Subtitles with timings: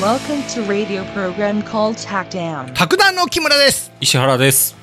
[0.00, 2.72] Welcome to radio program called Tackdown.
[2.72, 3.92] 卓談の木村です。
[4.00, 4.74] 石原です。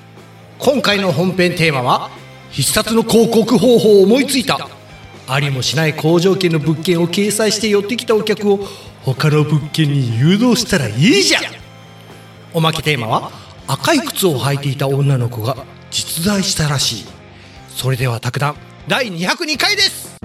[0.59, 2.11] 今回の本編テーマは
[2.51, 4.69] 必殺の広告方法を思いついた。
[5.27, 8.59] ありもしない好条件の物件を掲載して寄ってきたお客を
[9.05, 11.43] 他の物件に誘導したらいいじゃん。
[12.53, 13.31] おまけテーマは
[13.65, 15.57] 赤い靴を履いていた女の子が
[15.89, 17.05] 実在したらしい。
[17.69, 18.55] それでは卓談
[18.87, 20.15] 第202回です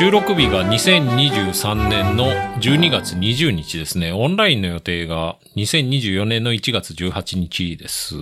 [0.00, 4.12] 収録日が2023年の12月20日ですね。
[4.12, 8.14] オンラインの予定が2024年の1月18日です。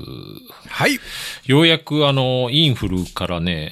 [0.67, 0.99] はい
[1.47, 3.71] ようやくあの、インフルからね、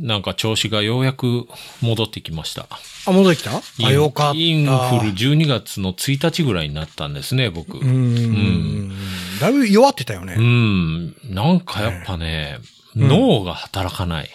[0.00, 1.46] なんか調子がようやく
[1.80, 2.66] 戻ってきました。
[3.06, 3.52] あ戻ってきた？
[3.86, 4.72] あよかったインフ
[5.06, 7.78] ル12月の1日ぐらいになったんですね、僕。
[7.78, 8.90] うーん
[9.40, 11.14] だいぶ弱ってたよね、うん。
[11.32, 12.58] なんかやっぱね、
[12.96, 14.28] 脳が働かない。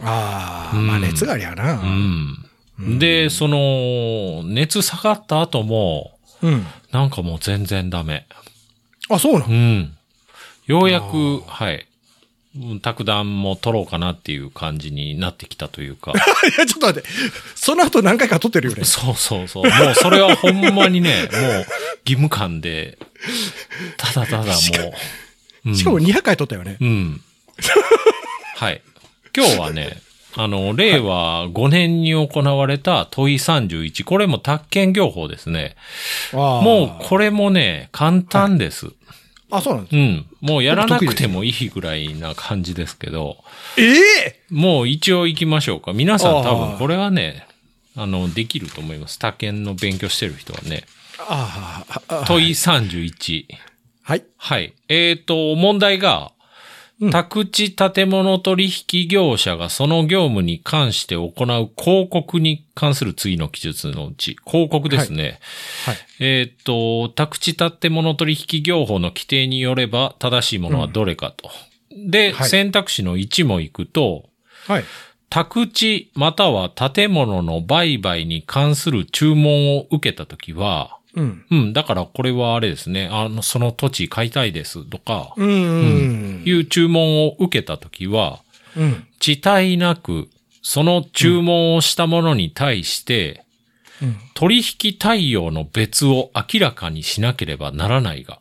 [0.00, 2.98] ああ、まあ熱がありゃなうん。
[2.98, 8.26] で、その、熱下がった後も、うん、なんかもう全然ダメ。
[9.08, 9.46] あそうなの？
[9.46, 9.96] うん。
[10.66, 11.86] ようやく、はい。
[12.58, 16.12] うん卓談も取ろうかなっていう感じになってきたというか。
[16.16, 16.16] い
[16.58, 17.08] や、ちょっと待って。
[17.54, 18.84] その後何回か撮ってるよね。
[18.88, 19.64] そうそうそう。
[19.64, 21.66] もうそれはほんまにね、もう
[22.06, 22.96] 義務感で、
[23.98, 24.50] ただただもう。
[25.66, 26.76] うんしかも200回撮ったよね。
[26.80, 27.20] うん。
[28.56, 28.80] はい。
[29.36, 30.00] 今日はね、
[30.34, 34.04] あの、令和5年に行われた問い31。
[34.04, 35.76] これも宅建業法ですね。
[36.32, 38.86] もうこれもね、簡単です。
[39.50, 39.96] あ、そうなんです。
[39.96, 40.26] うん。
[40.40, 43.36] もうやらなくてもいいぐらいな感じですけど、
[43.76, 45.92] ええもう一応行きましょうか。
[45.92, 47.46] 皆さん多分これはね、
[47.94, 49.18] あの、できると思います。
[49.18, 50.84] 宅建の勉強してる人はね。
[51.18, 53.44] あーあ、あ問い31。
[54.02, 54.24] はい。
[54.36, 54.74] はい。
[54.88, 56.32] えっ、と、問題が、
[57.12, 65.38] 宅地建物取引業者がその業務に関して行う広告に関する次の記述のうち、広告ですね。
[65.84, 65.96] はい。
[66.20, 71.50] えっ、と、宅地建物取引業法の規定によれば正しいものはどれかと。
[71.90, 74.24] で、はい選択肢の1も行くと、
[74.66, 74.84] はい。
[75.28, 81.44] 宅地または建物の売買に関する注文を受けたときは、うん。
[81.50, 83.08] うん、だからこれはあれですね。
[83.10, 85.48] あの、その土地買いたいですとか、うん。
[85.48, 86.42] うん。
[86.44, 88.40] いう注文を受けたときは、
[88.76, 89.06] うん。
[89.20, 90.28] 遅滞なく、
[90.62, 93.42] その注文をしたものに対して、
[94.02, 98.40] うん取引対応の別を明らかにしなければならないが、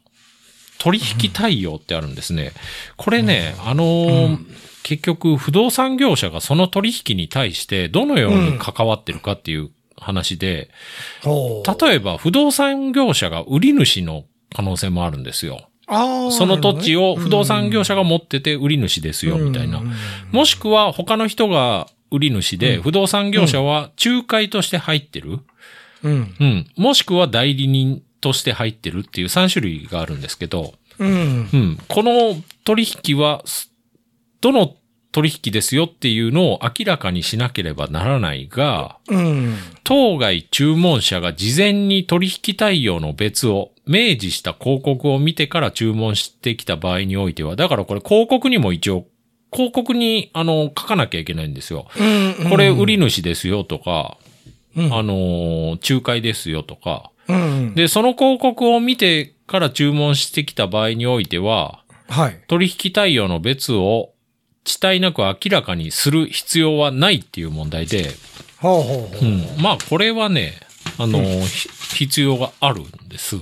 [0.78, 2.52] 取引対応ってあるんですね。
[2.97, 4.46] これね、あのー
[4.84, 10.70] 結局、不動産業者がその取引に対してどのように関わってるかっていう話で。
[11.24, 15.70] 例えば不動産業者が売り主の可能性もあるんですよ。
[15.88, 19.82] その土地を不動産業者者が持ってて売り主ですよ、みたいな。
[20.32, 25.40] もしくは他の人が売り主で、不動産業者は仲介として入ってる。
[26.04, 26.36] うん。
[26.40, 26.68] うん。
[26.76, 31.50] もしくは代理人として入ってるっていう3種類があるんですけど、うん。
[31.52, 31.80] うん。
[31.88, 33.72] この取引は、す
[34.42, 34.76] どの
[35.16, 39.56] 取引ですよっていうのを明らかにしなければならないが、うん。
[39.86, 49.06] 当該注文者が事前に取引対応の別を明示した広告を見てから注文してきた場合においては、だからこれ広告にも一応、
[49.53, 51.88] 広告に、あの、書かなきゃいけないんですよ。
[51.97, 52.50] うん。
[52.50, 54.18] これ売り主ですよとか、
[54.76, 57.09] うんあの、仲介ですよとか。
[57.30, 57.74] うん。
[57.74, 62.44] で、その広告を見てから注文してきた場合においては、はい。
[62.50, 64.15] 取引対応の別を
[64.66, 68.09] 遅滞なく明らかにする必要はないっていう問題で、
[68.58, 69.62] ほうほうほうん。
[69.62, 70.53] まあ、これはね、
[70.98, 73.38] あの、ひ必要があるんです。
[73.38, 73.42] う。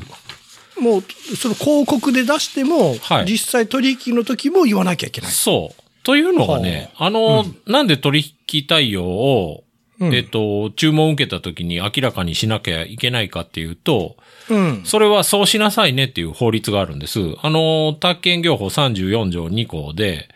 [0.81, 1.03] もう、
[1.35, 5.31] その広告で出しても、はい実際取引の時も言わなきゃいけない。
[5.31, 5.84] そう。
[6.03, 9.63] というのがね、あの、なんで取引対応を、
[10.00, 14.17] うんえっと、注文を受けた時に明らかにしなきゃいけないかっていうと、
[14.50, 14.81] うん。
[14.84, 17.19] それはそうしなさいねっていう法律があるんです。
[17.41, 20.28] あの、宅建業法34条2項で。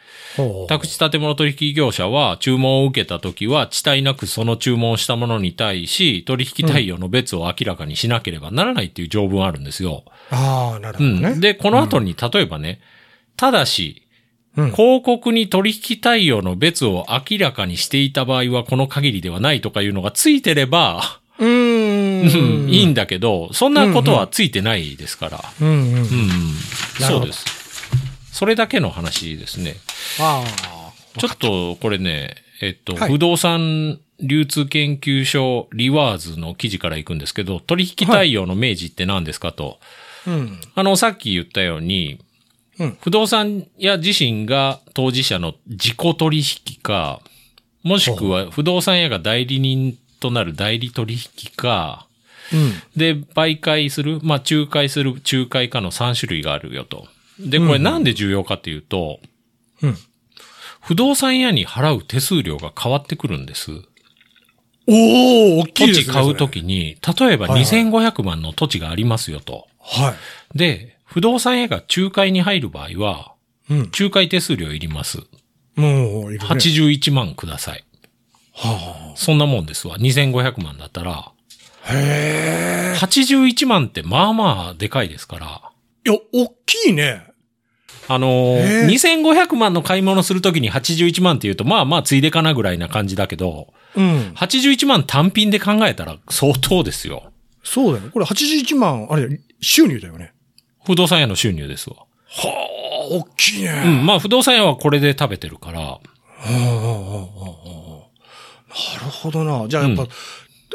[0.67, 10.03] 宅地建物取引業者は注文を受けた時は遅滞なくその注文をしたものに対し、取引対応の別を明らかにしなければならないっていう条文あるんですよ。
[10.29, 11.21] ああ、なるほうん。
[11.21, 11.39] どね。
[11.39, 12.79] で、この後に例えばね、
[13.35, 22.65] ただし、うん広告に取引対応の別を明らかにしていた場合はこの限りではないとかいうのがついてれば、うーん。
[22.65, 25.43] うんいいんだけど、そんなことはついてないですから。
[25.61, 25.75] うんうん。
[25.75, 25.97] うん。
[25.97, 27.56] なるほどそうです。
[28.37, 29.77] それだけの話ですね。
[30.19, 31.19] ああ。
[31.19, 39.79] ちょっとこれね、えっと、はい不動産流通研究所リワーズの記事から行くんですけど、取引対応の明示って何ですかと。
[40.27, 40.59] うん。
[40.75, 42.19] あの、さっき言ったように、
[42.77, 47.21] うん不動産屋自身が当事者の自己取引か、
[47.81, 52.05] もしくは不動産屋が代理人となる代理取引か、
[52.53, 52.73] うん。
[52.95, 57.07] で、媒介する、まあ、仲介する仲介かの3種類があるよと。
[57.39, 59.19] で、これなんで重要かっていうと、
[59.81, 59.97] うん
[60.87, 63.71] 不動産屋に払う手数料が変わってくるんです。
[64.87, 66.05] おー、大きい土ですね。
[66.05, 69.67] 地買うときに、例えばはいはい2500万の土地がありますよと。
[69.81, 70.15] は
[70.53, 70.57] い。
[70.57, 73.33] で、不動産屋が仲介に入る場合は、
[73.69, 73.79] うん。
[73.99, 75.19] 仲介手数料いります。
[75.75, 76.45] もう、いるね。
[76.45, 77.83] 81万ください。
[78.53, 79.97] はそんなもんですわ。
[79.97, 81.33] 2500万だったら、あ。
[81.93, 82.97] へえ。
[82.97, 85.61] 81万ってまあまあでかいですから、
[86.05, 87.26] いや、大きいね。
[88.07, 94.33] あのーへー2500万の買い物するときに81万って言うと、まあまあついでかなぐらいな感じだけど、うん。
[94.35, 97.31] 81万単品で考えたら相当ですよ。
[97.63, 98.11] そうだよね。
[98.11, 100.33] これ81万、あれ、収入だよね。
[100.85, 101.97] 不動産屋の収入ですわ。
[101.97, 102.05] は
[103.11, 103.83] あ、大きいね。
[103.85, 105.99] うん、まあ不動産屋はこれで食べてるから、は
[106.39, 109.67] あはあはあはあなるほどな。
[109.67, 110.09] じゃあやっぱ、うん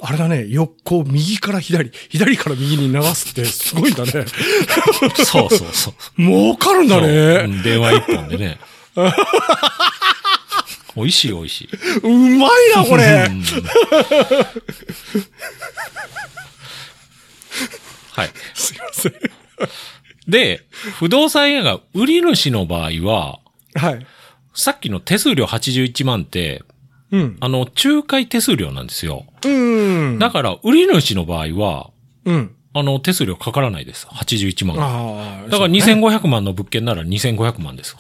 [0.05, 4.11] あれだね、横、右から左、左から右に流すってすごいんだね。
[5.25, 5.95] そうそうそう。
[6.21, 7.47] 儲かるんだね。
[7.47, 8.59] ん電話一本でね。
[10.97, 11.69] 美味しい美味しい。
[12.03, 13.33] うまいな、これう。
[13.33, 13.45] ん
[18.11, 18.31] はい。
[18.55, 19.15] すいません。
[20.27, 20.67] で、
[20.99, 23.39] 不動産屋が売り主の場合は、
[23.77, 24.05] はい。
[24.53, 26.65] さっきの手数料81万って、
[27.13, 27.37] うん。
[27.41, 29.27] あの、仲介手数料なんですよ。
[29.45, 30.19] うん。
[30.19, 31.91] だから、売り主の場合は、
[32.25, 32.55] うん。
[32.75, 34.07] あの、手数料かからないです。
[34.07, 34.87] 81万が。
[34.87, 35.43] ああ。
[35.45, 37.95] だからそうね2500万の物件なら2500万です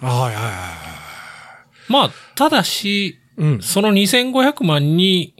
[0.00, 0.08] わ。
[0.08, 1.92] はいはいはい。
[1.92, 3.62] まあ、ただし、うん。
[3.62, 5.34] その2500万に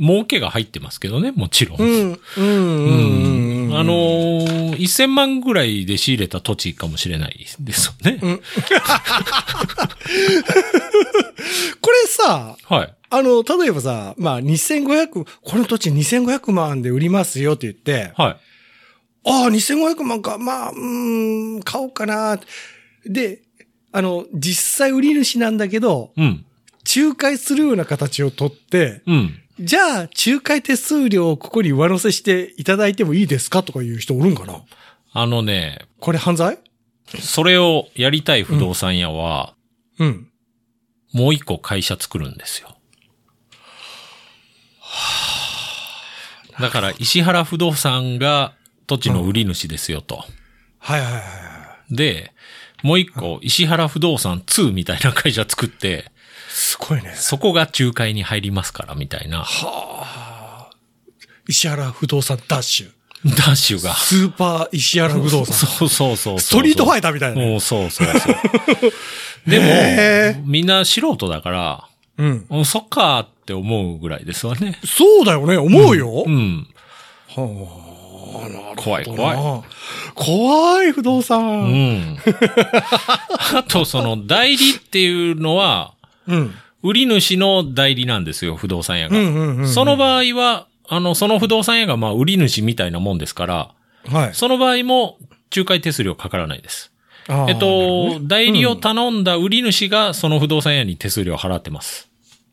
[0.00, 1.78] 儲けが入ってますけどね、もちろん。
[1.78, 2.20] うん。
[2.36, 2.44] うん。
[2.44, 3.68] うん。
[3.68, 3.78] うん。
[3.78, 8.18] あのー、1000万ぐらいで仕入れた土地かもしれないですよね。
[11.80, 12.94] これさ、はい。
[13.10, 18.36] あの、例えばさ、まあ、2500、この土地2500万で売りますよって言って、はい。
[19.24, 22.38] ああ、2500万か、まあ、うーん、買おうかな。
[23.04, 23.40] で、
[23.92, 26.44] あの、実際売り主なんだけど、うん。
[26.96, 29.34] 仲介するような形をとって、うん。
[29.60, 34.62] じゃあ、仲介手数料をここに上乗せしていただいてもいいですかとかいう人おるんかな？
[35.12, 36.58] あのね、これ犯罪？
[37.20, 39.54] それをやりたい不動産屋は、
[39.98, 40.28] うん。
[41.12, 42.76] もう一個会社作るんですよ。
[46.60, 48.52] だから、石原不動産が
[48.86, 50.24] 土地の売り主ですよと。
[50.78, 51.20] はいはいはいは
[51.90, 51.96] い。
[51.96, 52.32] で、
[52.82, 56.12] もう一個、石原不動産2みたいな会社作って、
[56.58, 57.12] すごいね。
[57.14, 59.46] そこが仲介に入りますから、みたいな。
[61.46, 62.90] 石原不動産ダッシュ。
[63.24, 63.94] ダッシュが。
[63.94, 65.54] スーパー石原不動産。
[65.54, 66.40] そうそうそうそう。
[66.40, 67.60] ストリートファイターみたいなね。
[67.60, 68.36] そうそうそう。
[69.48, 71.88] でへも、みんな素人だから、
[72.18, 72.46] うん。
[72.50, 74.80] うんそっかーって思うぐらいですわね。
[74.84, 76.24] そうだよね、思うよ。
[76.26, 76.66] うん。
[77.36, 77.44] は
[78.44, 79.62] あ、なるほどな怖い怖い。
[80.16, 81.72] 怖い不動う産。
[81.72, 82.18] ん。
[83.54, 85.97] あと、その、代理っていうのは、うん。
[86.82, 89.18] 売り主の代理なんですよ、不動産屋が。
[89.18, 93.70] うんうんうんうんその場合は、あの、その不動産屋が、まあ、売り主みたいなもんですから、
[94.06, 94.34] はい。
[94.34, 95.18] その場合も、
[95.54, 96.92] 仲介手数料かからないです。
[97.48, 102.08] えっと、代理を頼んだ売り主が、その不動産屋に手数料を払ってます。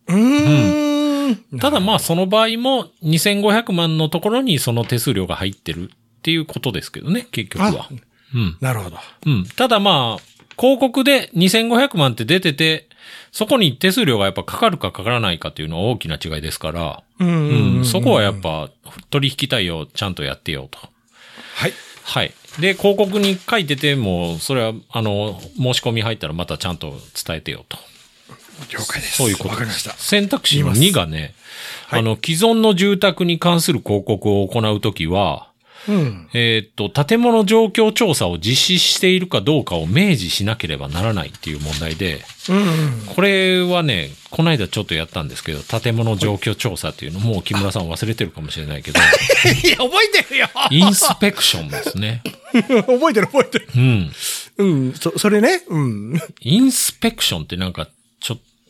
[0.07, 1.59] うーん。
[1.59, 7.89] ただまあ、その場合も、2500万のところにその手数料が入ってるっていうことですけどね、結局はあ。
[8.33, 8.57] うん。
[8.59, 8.97] なるほど。
[9.25, 9.45] うん。
[9.45, 12.87] ただまあ、広告で2500万って出てて、
[13.31, 18.69] そこに手数料がやっぱかかるかかからないかっていうのは大きな違いですから、うんそこはやっぱ
[19.09, 20.79] 取引対応ちゃんとやってよと。
[21.55, 21.73] はい。
[22.03, 22.33] はい。
[22.59, 26.93] で、広告に書いてても、それは、あの、申し込み入ったらまたちゃんと
[27.25, 27.77] 伝えてよと。
[28.69, 29.17] 了解です。
[29.17, 29.93] そういうことわかりました。
[29.95, 31.33] 選択肢の2がね、
[31.87, 35.49] はいあの、既存の住宅に関する広告を行うときは、
[35.87, 36.27] うん。
[36.33, 42.65] えーっと、建物状況調査を実施しているかどうかを明示しなければならないっていう問題で、うんうん。
[43.15, 48.99] これはね、この間ちょっとやったんですけど、建物状況調査っていうのもう木村さん忘れてるかもしれないけど、
[49.63, 52.21] いや、覚えてるよインスペクションですね。
[52.53, 53.67] 覚えてる覚えてる。
[53.75, 54.11] うん。
[54.57, 54.93] うん。
[54.93, 55.61] そ、それね。
[55.67, 56.21] うん。
[56.41, 57.87] インスペクションってなんか、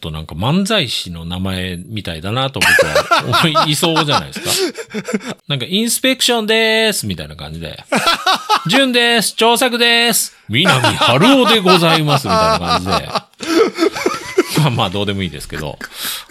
[0.02, 5.36] となんか漫才師の名前みたいだなと僕は思いそうじゃないですか。
[5.48, 7.84] なんか、インスペクションでーすみたいな感じで。
[8.68, 13.10] 順です調作です南春夫でございますみたいな感じで。
[14.62, 15.78] まあまあどうでもいいですけど。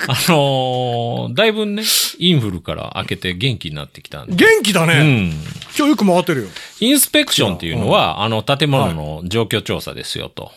[0.08, 1.82] あのーだいぶね、
[2.18, 4.34] インフルから開けて元気になってきたんで。
[4.34, 4.94] 元気だね。
[4.94, 5.30] うん。
[5.76, 6.48] 今日よく回ってるよ。
[6.80, 10.52] インスペクションっていうのは、あの、建物の状況調査ですよと。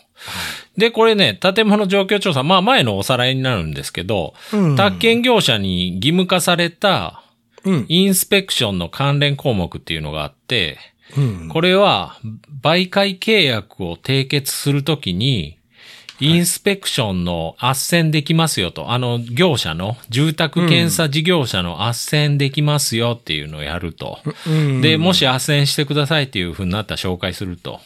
[0.77, 7.23] で、これね、建物状況調査、まあ前のおさらいになるんですけど、うん宅建業者に義務化された
[7.63, 7.85] うん。
[7.89, 10.77] インスペクションの関連項目っていうのがあって、
[11.17, 11.49] うん。
[11.49, 12.17] これは
[12.61, 15.57] 媒介契約を締結するときに、
[16.19, 18.91] インスペクションの斡旋できますよと。
[18.91, 24.17] あの、業者の、住宅検査事業者の斡旋できますよっていうのをやると。
[24.47, 27.79] うんで、もし斡旋してくださいっていう風になったら紹介すると。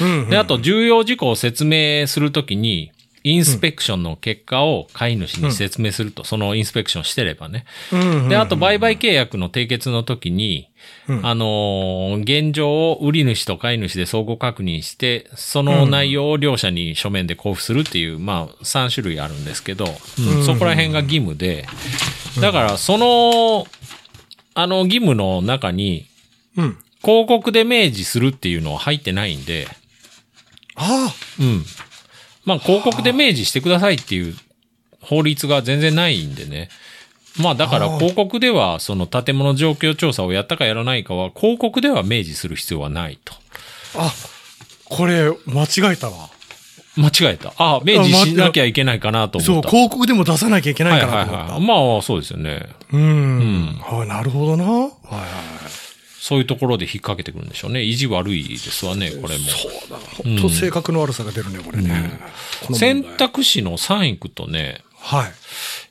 [0.00, 0.30] うん。
[0.30, 2.92] で、あと重要事項を説明するときに、
[3.24, 7.64] インスペクションの結果を飼い主に説明すると、そのインスペクションしてればね。
[7.92, 8.28] うん。
[8.28, 10.68] で、あと売買契約の締結の時に、
[11.08, 21.66] うんあのー現状を売り主と買い主で相互確認して、その内容を両者に書面で交付するっていう、まあ、3種類あるんですけど、うんそこら辺が義務で、
[22.40, 23.66] だから、その、
[24.54, 26.06] あの義務の中に、
[26.56, 26.78] うん。
[27.02, 29.68] 広告で明示するっていうのは入ってないんで、
[30.74, 31.64] あうん。
[32.44, 34.34] まあ、広告で明示してくださいっていう
[35.02, 36.68] 法律が全然ないんでね。
[37.38, 43.34] まあ、だからああ広告では、その建物状況調査をやったかやらないかは、広告では明示する必要はないと。
[43.96, 44.06] あ。
[44.06, 44.12] あ、
[44.84, 46.30] これ、間違えたわ。
[46.96, 47.52] 間違えた。
[47.58, 49.70] ああ、明示しなきゃいけないかなとそう、思った。
[49.70, 51.42] 広告でも出さなきゃいけなはいいかなと思った。
[51.42, 51.66] はいはい。
[51.66, 52.66] まあ、そうですよね。
[52.92, 53.80] うん。
[53.86, 54.64] あなるほどな。
[54.64, 54.88] はいは
[55.26, 55.87] い。
[56.20, 57.82] そういうところで引っ掛けてくるんでしょうね。
[57.82, 59.44] 意地悪いですわね、これも。
[59.44, 59.96] そうだ。
[60.24, 62.18] 本当性格の悪さが出るね、これね。
[62.60, 65.32] この問選題択肢の3行くとね、はい。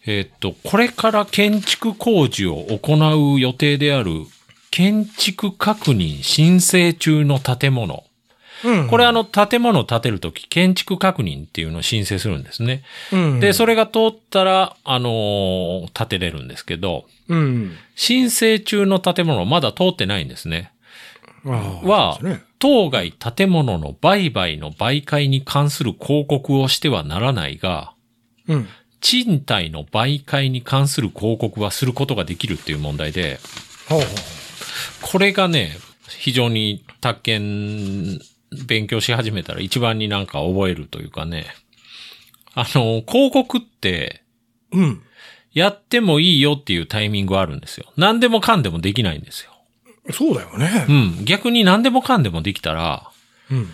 [0.06, 4.12] えーっと、これから建築工事を行う予定である
[4.70, 8.04] 建築確認申請中の建物。
[8.64, 8.88] うん。
[8.88, 12.84] これあの建物を建てるとき建築確認っていうのを申請するんですね。
[13.12, 17.76] うん、で、それが通ったら、あのー建てれるんですけど、うん。
[17.96, 20.72] 申請中の建物まだ通ってないんですね。
[21.44, 22.20] は
[22.60, 27.94] 当該建物の売買の媒介に関する広告をしてはならないが、
[28.48, 28.68] うん。
[29.00, 33.40] 賃貸の媒介に関する広告はすることができるっていう問題で、
[33.88, 34.08] ほうほう。
[35.02, 38.20] これがね、非常に宅建
[38.66, 41.48] 勉強し始めたら一番になんか覚えるというかね。
[42.54, 44.24] あの、広告って
[44.72, 45.02] うん。
[45.54, 47.92] やってもいいよっていうタイミングはあるんですよ。
[47.98, 49.52] 何でもかんでもできないんですよ。
[50.12, 51.22] そうだよねう。
[51.22, 51.26] ん。
[51.26, 53.12] 逆に何でもかんでもできたら、
[53.52, 53.68] うん。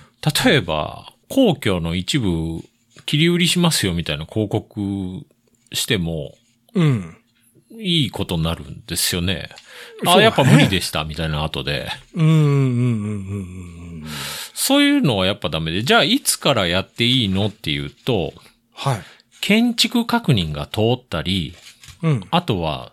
[0.45, 2.61] 例えば、公共の一部
[3.05, 5.25] 切り売りしますよみたいな広告
[5.71, 6.35] しても
[6.73, 7.17] うん。
[7.79, 9.49] いいことになるんですよね。
[9.51, 11.89] あ、そうだねやっぱ無理でしたみたいな後で。
[12.15, 12.25] うん。
[12.25, 12.33] うん。
[12.33, 12.43] うん。
[12.43, 14.05] うん。
[14.53, 18.33] そういうのはやっぱダメで、じゃあいつからやっていいのっていうと、
[18.73, 19.01] はい。
[19.41, 21.55] 建築確認が通ったり、
[22.01, 22.23] うん。
[22.31, 22.91] あとは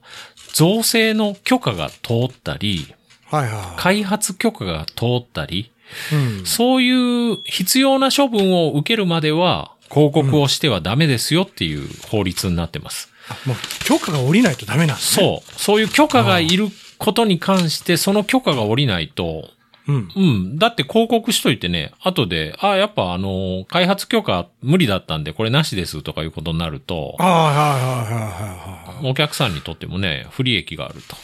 [0.52, 2.94] 造成の許可が通ったり、
[3.24, 5.70] はいは開発許可が通ったり、
[6.12, 6.14] い。
[6.14, 6.46] うん。
[6.46, 13.10] そういう必要な処分を受けるまでは広告をしてはダメですよっていう法律になってます。
[13.28, 15.42] あもう許可が下りないとダメなんですね。
[15.44, 15.60] そう。
[15.60, 19.48] そういう許可がいることに関して、その許可が下りないと、
[19.88, 19.92] う。
[19.92, 20.08] うん。
[20.14, 20.58] うん。
[20.58, 31.16] だって広告しといてね、後で、あ、やっぱあの、開発許可無理だったんで、これなしですとかいうことになるとあ、あ、はいはいはいはいはお客さんにとってもね、不利益があると。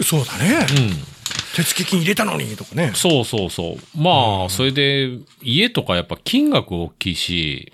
[0.00, 0.04] い。
[0.04, 0.66] そうだね。
[0.76, 1.20] うん。
[1.54, 2.92] 手付金入れたのにとかね。
[2.94, 3.98] そうそうそう。
[3.98, 5.10] まあ、それで、
[5.42, 7.72] 家とかやっぱ金額大きいし、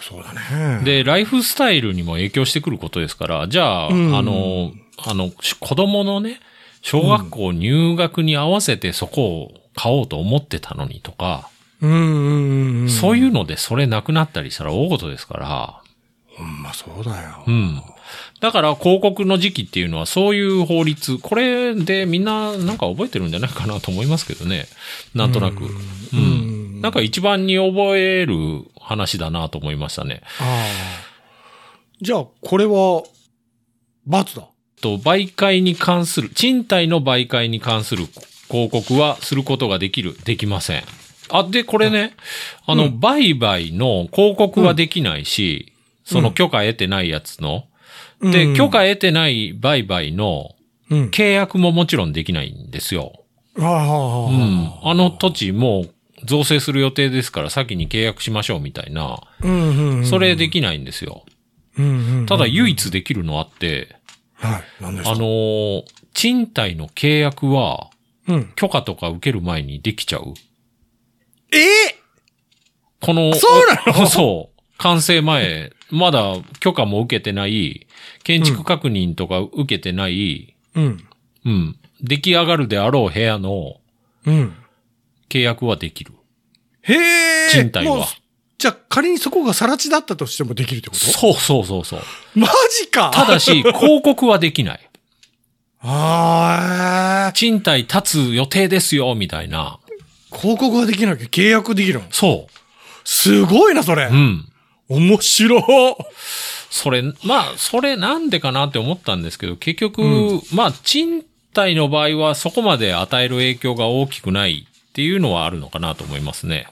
[0.00, 5.30] そうだね。、で、ライフスタイルにも影響してくることですから、じゃあ、うんあの、あの、
[5.60, 6.40] 子供のね、
[6.82, 11.48] 小学校入学に合わせてそこを買おうと思ってたのにとか、
[11.82, 12.88] うんうんうん。
[12.88, 15.82] そういうのでそれなくなったりしたら大事ですから、
[16.36, 17.44] ほんまそうだよ。
[17.46, 17.82] うん。
[18.40, 24.66] だから広告の時期っていうのはそういう法律、これでみんななんか覚えてるんじゃないかなと思いますけどね。
[25.14, 25.64] なんとなく。
[25.64, 26.59] うん。
[26.80, 28.34] なんか一番に覚える
[28.80, 30.22] 話だなと思いましたね。
[30.40, 31.10] ああ。
[32.00, 33.02] じゃあ、これは、
[34.06, 34.48] 罰だ。
[34.80, 38.06] と、媒介に関する、賃貸の媒介に関する
[38.48, 40.84] 広告はすることができる、できません。
[41.28, 42.14] あ、で、これね、
[42.66, 45.72] あの、売買の広告はできないし、
[46.04, 47.64] その許可得てないやつの、
[48.22, 50.54] で、うん許可得てない売買の
[50.90, 51.08] うん。
[51.10, 53.12] 契約ももちろんできないんですよ。
[53.56, 53.64] うん。
[53.64, 59.20] あの土地もう造成する予定ですから先に契約しましょうみたいな。
[60.04, 61.24] それできないんですよ。
[62.26, 63.96] ただ唯一できるのあって、
[64.34, 64.62] はい。
[64.80, 65.10] 何ですか？
[65.12, 67.88] あのー賃貸の契約は、
[68.26, 68.52] うん。
[68.56, 70.34] 許可とか受ける前にできちゃう
[71.52, 71.58] え？
[71.58, 71.94] え
[73.00, 74.06] この、そうなの？
[74.10, 74.62] そう。
[74.78, 77.86] 完成前、まだ許可も受けてない、
[78.24, 81.04] 建築確認とか受けてない、うん。
[81.44, 83.76] うん、出来上がるであろう部屋の
[84.26, 84.54] うん。
[85.30, 86.12] 契約はできる。
[86.82, 86.94] へ
[87.46, 87.48] え。
[87.50, 88.06] 賃貸は
[88.58, 91.00] じゃあ仮にそこが更地だったとしてもできるってこと？
[91.00, 92.02] そうそうそうそう。
[92.38, 92.46] マ
[92.78, 94.80] ジかただし、 広告はできない。
[95.82, 99.78] あー賃貸立つ予定ですよ、みたいな。
[100.32, 102.06] 広告ができなきゃ契約できるの？
[102.10, 102.48] そ
[103.04, 104.04] すごいな、それ。
[104.04, 104.12] う。
[104.12, 104.46] うん。
[104.88, 105.62] 面白い。
[106.70, 110.02] それ、まあ、それなんでかなって思ったんですけど、結局、
[110.52, 116.66] まあ、賃貸の場合はそこまで与える影響が大きくないっていうのはあるのかなと思いますね。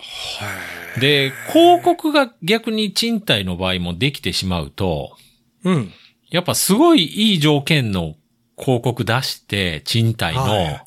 [0.99, 5.17] で、広告が逆に賃貸の場合もできてしまうと、
[5.65, 5.93] うん。
[6.31, 8.17] やっぱすごいいい条件の
[8.59, 10.81] 広告出して、賃貸の、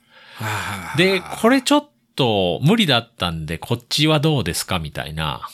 [0.97, 5.47] で、これちょっと無理だったんで、こっちはどうですかみたいな、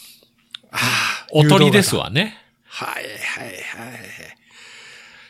[1.32, 1.96] おとりです。
[1.96, 2.38] わね。
[2.66, 3.54] はいはいはい。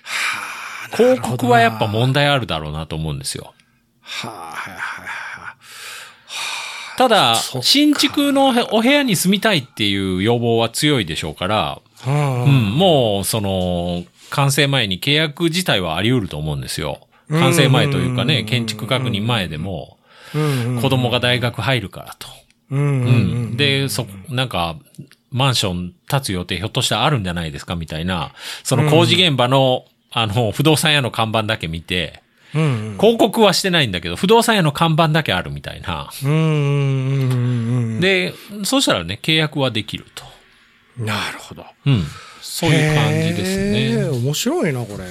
[0.01, 0.53] は
[0.93, 3.53] あ広告はやっぱも問題あるだろうなと思うんですよ。
[4.01, 5.06] はあ、はいはいはい。
[6.97, 17.07] ただ、新築のお部屋に住みたいっていう要望は強いでしょうから、ううん、もう、その、完成前に契約自体はあり得ると思うんですよ。
[17.29, 19.97] 完成前というかね、うん建築確認前でも、
[20.35, 22.27] ん子供が大学入るからと。
[22.71, 23.09] うんうんう
[23.53, 23.57] ん。
[23.57, 24.77] で、そ、なんか、
[25.31, 32.21] マンション建つ予定ひょっとしたらあるんじゃないですかみたいな、その工事現場の、あの、不動産屋の看板だけ見て、
[32.55, 36.09] うんうん広告はしてないんだけど、不動産屋の看板だけあるみたいな。
[36.23, 37.35] うんうんう
[37.97, 40.23] んで、そうしたらね、契約はできると。
[40.25, 40.37] うん
[41.05, 41.63] なるほど。
[41.85, 42.03] うん。
[42.41, 44.09] そういう感じですね。
[44.09, 45.05] 面白いな、これ。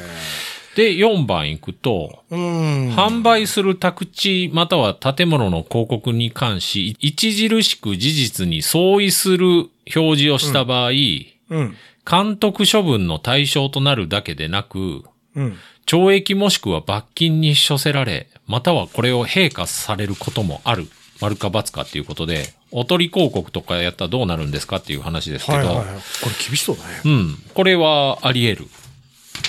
[0.75, 2.95] で、4番行くと、うん。
[2.95, 11.77] 販売する宅地または建物の広告に関し、著しく事実に相違する表示をした場合、うん。
[12.09, 15.05] 監督処分の対象となるだけでなく、
[15.37, 15.57] うん。
[15.87, 20.89] 懲役もしくは罰金に処せられ、またはこれを陛下されることもある。
[21.21, 25.87] 丸か罰かっていうことで、おとり広告とかやったらどうなるんですかっていう話ですけど、はいはいはい。
[25.87, 27.01] これ厳しそうだね。
[27.05, 27.39] うん。
[27.55, 28.71] これはあり得る。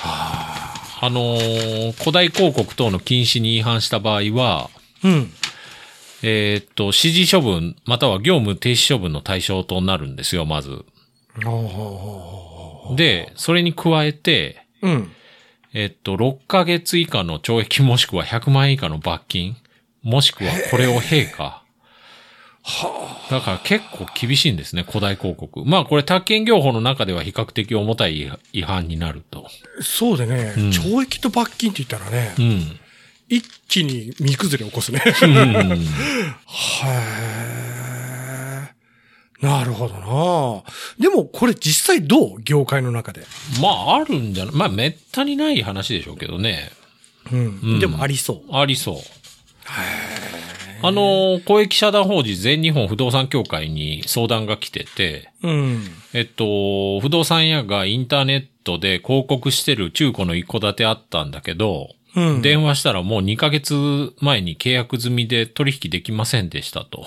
[0.03, 4.69] あのー古代広告等の禁止に違反した場合は、
[5.03, 5.31] うん。
[6.23, 10.85] えーっと、指示処分、または業務停止処分の対象となるんですよ、まず。
[12.95, 15.11] で、それに加えて、うん。
[15.79, 19.55] えっと、6ヶ月以下の懲役もしくは100万円以下の罰金、
[20.01, 21.61] もしくはこれを陛下。
[23.29, 25.65] だから結構厳しいんですね、古代広告。
[25.65, 29.47] まあこれ、宅建業法の中では比較的重たい違反になると。
[29.79, 32.79] そうでね、うん懲役と罰金って言ったらね、うん。
[33.29, 34.99] 一気に身崩れ起こすね。
[35.05, 37.83] うんへー
[39.41, 40.63] なるほどな
[40.99, 42.41] でもこれ実際どう？
[42.41, 43.21] 業界の中で。
[43.61, 44.55] まあ、あるんじゃない？
[44.55, 46.71] まあ、めったにない話でしょうけどね。
[47.31, 47.39] うん。
[47.39, 48.55] うんでもありそう。
[48.55, 48.95] ありそう。
[50.81, 55.83] あの、公益社団法人全日本不動産協会に相談が来てて、うん。
[56.13, 62.41] えっと、不動産屋がインターネットで広告してる中古の一戸建てあったんだけど、うん。
[62.41, 67.05] 電話したらもう2ヶ月前に契約済みで取引できませんでしたと。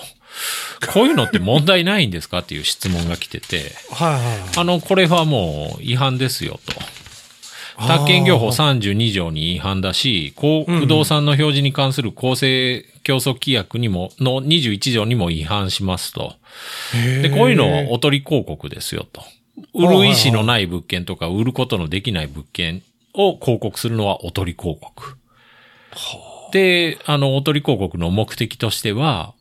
[0.93, 4.39] こういうのって問題ないんですかっていう質問が来てて、はいはいはい。
[4.57, 6.73] あの、これはもう違反ですよと。
[7.87, 16.35] 宅建業法32条に違反だし、不動産の表示に関する公正競争規約にも、の21条にも違反しますと。
[17.21, 19.23] で、こういうのはおとり広告ですよと。
[19.73, 25.15] 売る意思のない物件とか、売ることのできない物件を広告するのはおとり広告。
[26.51, 29.33] で、あの、おとり広告の目的としては、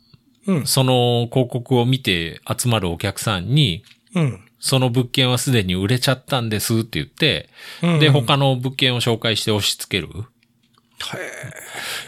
[0.50, 0.66] うん。
[0.66, 3.84] その広告を見て集まるお客さんに、
[4.14, 4.40] うん。
[4.58, 7.48] その物件はすでに売れちゃったんですって言って、
[7.82, 10.08] うんで、他の物件を紹介して押し付ける。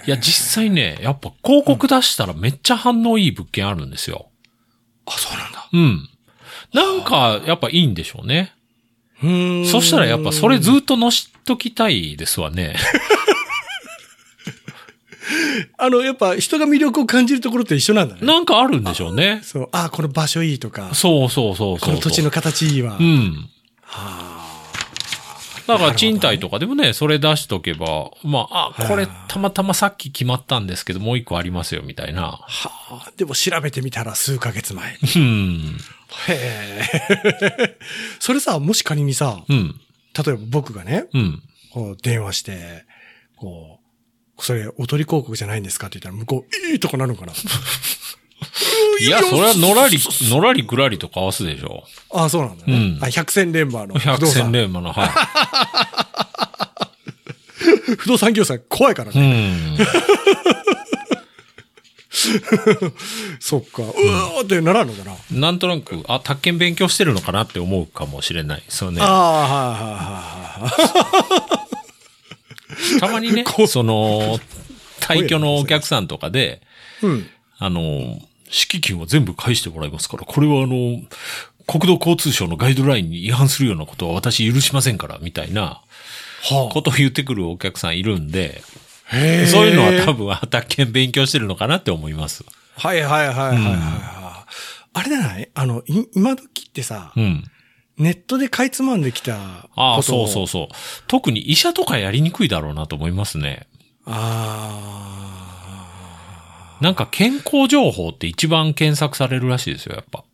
[0.07, 4.29] いや、実際ね、やっぱ広告出したらめっちゃ反応いい物件あるんですよ。
[5.07, 5.69] あ、そうなんだ。
[5.73, 6.09] うん。
[6.75, 8.53] なんか、やっぱいいんでしょうね。
[9.23, 12.75] うーんそしたらやっぱそれずっと載しときたいですわね。
[15.79, 18.21] あの、やっぱ人が魅力を感じるところって一緒なんだね。
[18.23, 19.41] なんかあるんでしょうね。
[19.43, 21.89] そう、あ、この場所いいとか、そうそうそうそう。
[21.89, 22.97] この土地の形いいわ。
[22.99, 23.49] うん。
[23.83, 24.43] は
[25.67, 32.25] だから賃貸とかでもね、それ出しとけば、まあ、あ、これたまたまさっき決まったんですけど、もう一個ありますよ、みたいな。
[32.25, 34.99] あ、はあ、でも調べてみたら数ヶ月前。
[35.17, 35.77] うん。
[36.29, 36.83] へ
[37.53, 37.79] え。
[38.19, 39.81] それさ、もし仮にさ、うん。
[40.15, 41.43] 例えば僕がね、うん。
[41.71, 42.85] こう電話して、
[43.37, 43.82] こう、
[44.43, 45.87] それ、おとり広告じゃないんですか？
[45.87, 47.33] って言ったら、向こう、いいとこなるのかな？
[49.01, 51.85] いや、それはのらり、のらりくらりと交わすでしょ。
[52.13, 52.75] あそうなんだね。
[52.75, 54.43] うんあ、百戦錬磨の不百動産。
[54.45, 55.09] 戦錬磨の、は
[57.99, 59.15] 不動産業者怖いからい。
[59.15, 59.55] うね。
[59.55, 59.79] ん。
[63.41, 63.83] そっか。
[63.83, 65.17] うーってならんのかな？
[65.31, 68.63] なんとなく、あ、宅建勉強してるのかなって思うかもしれない。
[68.69, 69.01] そうね。
[69.01, 71.62] ああ、はいはいはいはい。
[73.01, 74.39] たまにねこ、その、
[75.01, 76.63] 退去のお客さんとかで、
[77.03, 77.27] うん。
[77.59, 81.01] あの、敷金は全部返してもらいますから、これはあの、
[81.67, 85.81] 国土交通省のガイドラインに違反するようなことは私許しませんから、みたいな
[86.43, 88.63] はことを言ってくるお客さんいるんで、
[89.11, 89.17] あ。
[89.17, 92.45] へーそういうのは多分、あ宅建勉強してるのかなって思います。
[92.77, 94.53] はいはいはいはいはいはい。
[94.95, 95.49] あれじゃない？
[95.55, 97.45] あの、い今時ってさ、うん。
[98.03, 100.69] ネットでかいつまんできたああ、ことそうそうそう。
[101.07, 103.69] 特に医者とかやりにくいだろうなと思いますね。
[104.05, 105.19] あ
[106.81, 110.25] なんか健康情報って一番検索されるらしいですよ、やっぱ。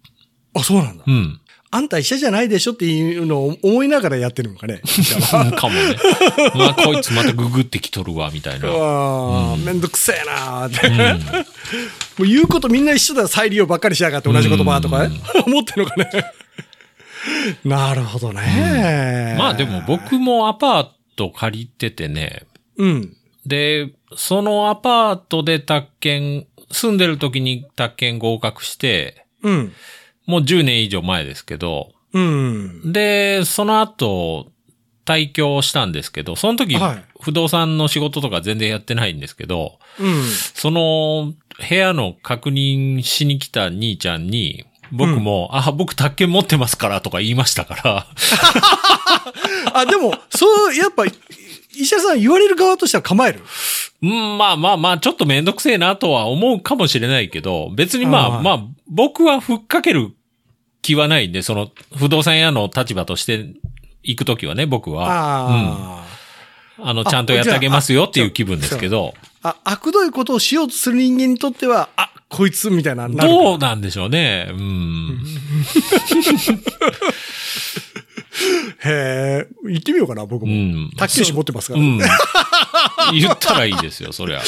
[0.54, 0.60] あ。
[0.60, 1.04] あ、そうなんだ。
[1.06, 1.40] うん。
[1.70, 4.80] あんた医者じゃないでしょっていうのを思いながらやってるのかね。
[5.54, 5.96] かもね。
[6.54, 8.68] まあ、こいつまたググってきとるわ、みたいな。
[8.70, 10.86] うわーめんどくせえなーって。
[10.88, 11.44] うん
[12.18, 15.20] もう言うことみんな一緒だ再利用ばっかりしやがって同じ言葉とかね。
[15.46, 16.08] 思ってんのかね。
[17.64, 19.36] なるほどね。
[19.38, 22.44] まあでも僕もアパート借りててね、
[22.76, 23.16] うん。
[23.46, 29.72] で、そのアパートで宅建、住んでる時に宅建合格して、うん。
[30.26, 32.92] もう10年以上前ですけど、うん。
[32.92, 34.48] で、その後、
[35.04, 40.24] 退去したんですけど、その時、はい不動産の仕事とか全然やってないんですけど、うん。
[40.54, 41.34] その
[41.68, 48.06] 部屋の確認しに来た兄ちゃんに、僕も、あ、僕宅建持ってますからとか言いましたから、
[49.74, 51.04] あ、でも、そう、やっぱ、
[51.76, 53.40] 医者さん言われる側としては構える？
[54.02, 60.12] うん、まあまあまあ、ちょっとめんどくせえなとは思うかもしれないけど、別にまあまあ、僕はふっかける
[60.82, 63.46] 気はないんで、その不動産屋の立場として
[64.02, 65.06] 行くときはね、僕は。
[65.10, 66.04] あ
[66.80, 69.56] あの、ちゃんとやってあげますよっていう気分ですけど、あ。
[69.64, 74.48] あ、悪どいことをしようとする人間にとっては、あ、こいつみたいな、どうなんでしょうね。
[74.50, 75.18] うん。
[78.84, 80.52] へえ、行ってみようかな、僕も。
[80.52, 80.90] うん。
[80.96, 81.80] 卓球士持ってますから。
[81.80, 81.98] うん。
[83.18, 84.42] 言ったらいいですよ、そりゃ。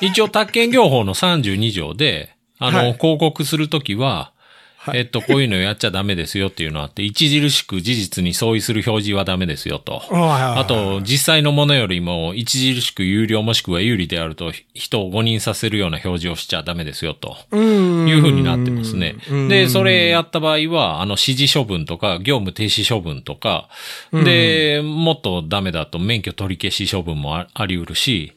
[0.00, 4.32] 一応、宅建業法の32条で、あの、はい広告するときは、
[4.80, 10.02] はいえっと、こういうのやっちゃダメですよっていうのがあって、著しく事実に相違する表示はダメですよと。
[10.12, 17.36] ああと、実際のものよりも著しく有料もしくは有利であると、人を誤認させるような表示をしちゃダメですよと。
[17.50, 18.08] うん。
[18.08, 19.48] いう風になってますねうん。
[19.48, 23.68] で、それやった場合は、あの、指示処分とか、業務停止処分とか、
[24.12, 28.32] で、もっとダメだと免許取り消し処分もああり得るし、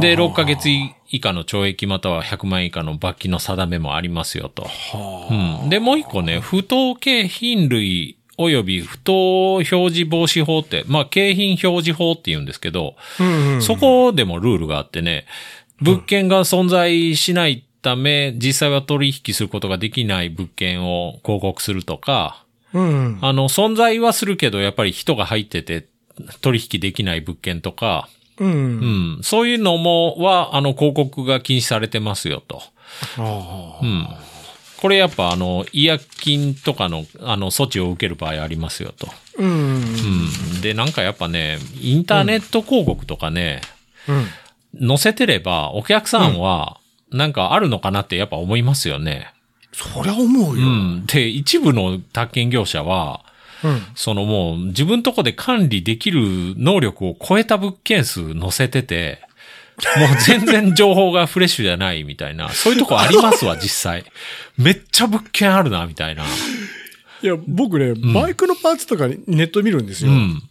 [0.00, 4.68] で、6ヶ月以下の懲役または100万円以下の罰金の定めもありますよと。
[5.30, 5.68] うん。
[5.68, 13.62] で、もう一個ね、不当景品類及び不当表示防止法って、まあ、景品表示法って言うんですけど、うんうん。
[13.62, 15.26] そこでもルールがあってね、
[15.80, 23.18] 物件が存在しないため、実際は取引することができない物件を広告するとか、うん。
[23.20, 25.86] あの、存在はするけど、やっぱり人が入ってて
[26.40, 28.44] 取引できない物件とか、う。
[28.44, 32.62] うんん、そういうのも、は、あの、広告が禁止されてますよと。
[33.18, 34.08] あうん。
[34.78, 39.08] これやっぱ、あの、違約金とかの、あの、措置を受ける場合ありますよと。
[39.08, 39.14] あ。
[39.38, 39.48] うん。
[39.48, 40.60] うん。
[40.60, 43.60] で、なんかやっぱね、インターネット広告とかね、
[44.08, 44.12] う
[44.84, 44.88] ん。
[44.88, 46.78] 載せてれば、お客さんは、
[47.10, 49.32] なんかあるのかなってやっぱ思いますよね。
[49.72, 50.66] そりゃ思ううよ。
[50.66, 51.06] ん。
[51.06, 53.20] で、一部の宅建業者は、
[53.64, 53.82] うん。
[53.94, 56.20] そのもう自分とこで管理できる
[56.56, 59.20] 能力を超えた物件数載せてて、
[59.96, 64.04] もう全然情報がフレッシュじゃないみたいな、そういうとこありますわ、 実際。
[64.56, 66.24] めっちゃ物件あるな、みたいな。
[66.24, 70.10] いや、僕ね、バイクのパーツとかネット見るんですよ。
[70.10, 70.42] うん。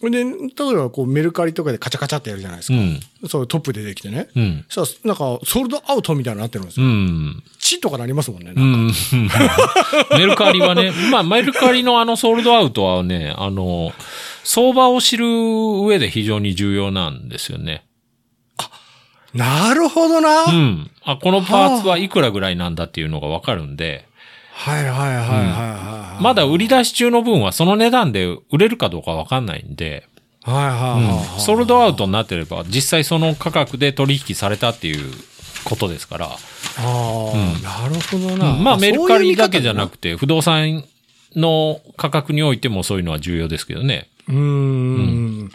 [0.00, 2.78] これで、例えばこうメルカリとかでカチャカチャってやるじゃないですか。
[2.78, 3.00] うん。
[3.28, 4.28] そう、トップでできてね。
[4.36, 4.64] うん。
[4.68, 6.90] そしたら、なんか、ソールドアウトみたいになってるんですうよ。
[6.90, 7.42] ん。
[7.58, 8.52] チとかなりますもんね。
[8.52, 8.92] んかん。
[10.18, 13.92] メルカリはね、まあ、メルカリのあのソールドアウトはね、あの、
[14.44, 17.84] 相場を知る上で非常に重要なんですよね。
[19.34, 20.44] なるほどな。
[20.44, 20.90] うん。
[21.04, 24.06] あ、このパーツはいくらぐらいなんだっていうのがわかるんで、
[24.58, 26.22] はいはいはいはいはい。
[26.22, 30.08] まだ売り出し中の分はその値段で売れるかどうかわかんないんで、
[30.42, 31.40] はいはいはいはい。
[31.40, 35.12] ソールドアウトになってれば実際その価格で取引されたっていう
[35.64, 36.36] ことですから、あ
[36.76, 38.54] あ、なるほどな。
[38.54, 40.84] まあメルカリだけじゃなくくて不動産
[41.36, 44.08] の価格においてもそういうのは重要ですけどね。
[44.28, 45.52] うーん。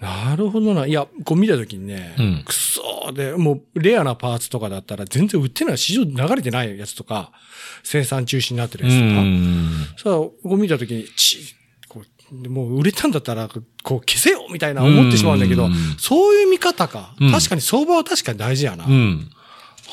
[0.00, 0.86] なるほどな。
[0.86, 7.32] いや、こう見たときにね、うんくそーで、もうレアなパーツとかだったら全然売ってない、市場に流れてないやつとか、
[7.82, 9.22] 生産中止になってるうやつとか。
[9.22, 9.70] ん。
[9.96, 11.54] さあ、こう見たときに、ち、
[11.88, 13.48] こう、もう売れたんだったら、
[13.82, 17.14] こう消せよみたいな思ってしまうんだけどうん、そういう見方か。
[17.20, 18.84] うん確かに相場は確かに大事やな。
[18.84, 19.30] うん。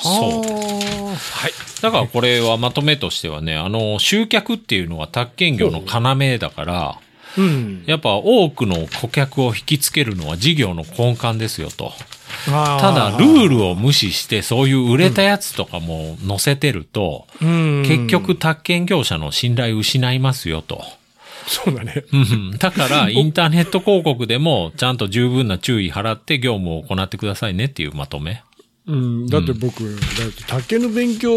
[0.01, 0.41] そう。
[0.41, 1.51] ははい。
[1.81, 6.99] だからこれはまとめとしてはね、あの、集客っていうのは宅建業の要だから、あ。
[7.37, 7.83] うん。
[7.85, 11.93] やっぱ多くの顧客を引きつけるのは事業の根幹ですよと。
[12.45, 20.83] たただ、ルールを無視して、そういう売れたやつとかも載せてると、結局、宅建業者の信頼を失いますよと。
[21.47, 22.03] そうだね。
[22.11, 28.43] うんだから、 インターネット広告でも、ちゃんと十分な注意払って業務を行ってくださいねっていうまとめ。
[28.85, 29.27] うん。
[29.27, 31.35] だって僕、だって竹の勉強、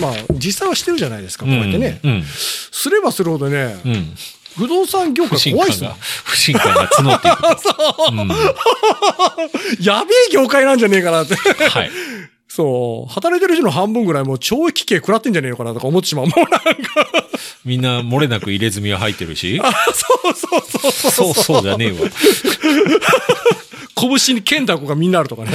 [0.00, 2.00] まあ、実際はしてるじゃないですか、こうやってね。
[2.02, 2.24] うん。
[2.24, 4.14] すればするほどね、うん。
[4.56, 8.12] 不動産業界不信怖いっすもん感が。、不信感が募っていくと。
[8.12, 8.28] うん
[9.84, 11.34] やべえ業界なんじゃねえかなって。
[11.34, 11.90] はい。
[12.48, 13.12] そう。
[13.12, 16.26] 働いてる人の半分ぐらいもう懲役刑食らってんじゃねえのかなとか思ってしまう。
[16.26, 16.68] もうなんか、
[17.64, 19.60] みんな漏れなく入れ墨が入ってるし。
[19.92, 21.10] そうそうそうそう。
[21.10, 22.08] そうそうじゃねえわ。
[23.96, 25.50] 拳に剣だこがみんなあるとかね。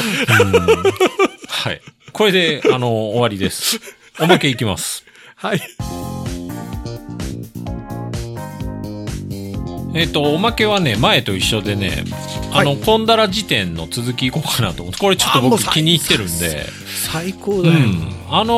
[1.47, 1.81] はい。
[2.11, 3.79] これで、あの、終わりです。
[4.19, 5.05] おまけいきます。
[5.35, 5.61] はい。
[9.93, 12.03] えっ、と、おまけはね、前と一緒でね、
[12.53, 16.67] あの、コンダラ辞典の続きいこうかなと思って、これちょっと僕気に入ってるんで、
[17.11, 17.75] 最高だよ。
[17.75, 18.13] うん。
[18.29, 18.53] あの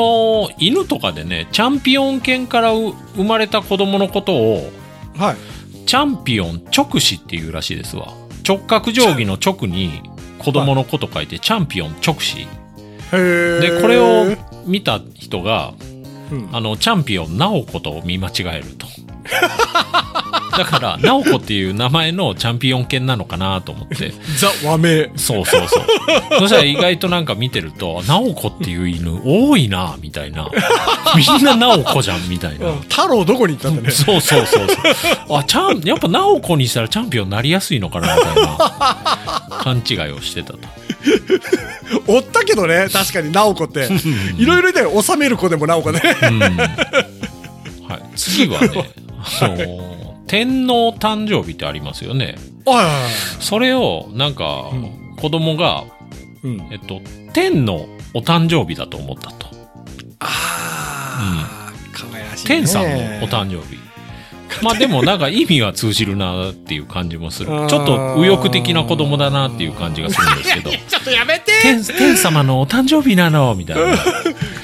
[0.50, 4.72] ー犬とかでね、チャンピオン犬からう生まれた子供のことを、
[5.18, 5.38] はい。
[5.86, 8.14] チャンピオン直視っていうらしいですわ。
[8.46, 10.02] 直角定規の直に
[10.40, 12.48] 子供の子と書いて、チャンピオン直視。
[13.12, 15.74] で、これを見た人が、
[16.32, 18.88] うん、あの、チャンピオン、ナオコと見間違えると。
[20.58, 24.14] だから、ナオコっていう名前のチャンピオン犬なのかなと思って。
[24.38, 25.12] ザ・和名。
[25.16, 25.86] そうそうそう。
[26.40, 30.50] そしたら意外となんか見てると、ナオコっていう犬多いな、みたいな。
[31.16, 32.74] みんなナオコじゃん、みたいな。
[32.90, 33.92] 太郎どこに行ったんだね。
[33.92, 35.38] そうそうそうそう。
[35.38, 39.48] あ、チャン、やっぱナオコにしたらチャンピオンになりやすいのかな、みたいな。
[39.60, 40.60] 勘違いをしてたと。
[42.08, 43.90] おったけどね、確かに直子って。
[44.38, 45.02] いろいろいたよ。
[45.02, 46.02] 収める子でも直子ね。
[46.24, 46.40] うん。
[46.40, 48.02] はい。
[48.16, 48.90] 次はね、
[49.42, 49.91] あの、
[50.32, 52.38] 天皇誕生日ってありますよね。
[53.42, 54.72] それを、なんか、
[55.20, 55.84] 子供が、
[56.42, 56.70] うん。
[56.72, 57.02] えっと、
[57.34, 59.48] 天のお誕生日だと思ったと。
[60.20, 62.48] ああ、可愛らしい、ね。
[62.48, 63.78] 天さんのお誕生日。
[64.64, 67.48] まあでもなんか意味は通じるなっていう感じもする。
[67.48, 70.70] ちょっと右翼的な子供だなっていう感じがするんですけど。
[70.72, 73.84] ちょっとやめて天、天様のお誕生日なのみたいな。
[73.92, 73.96] い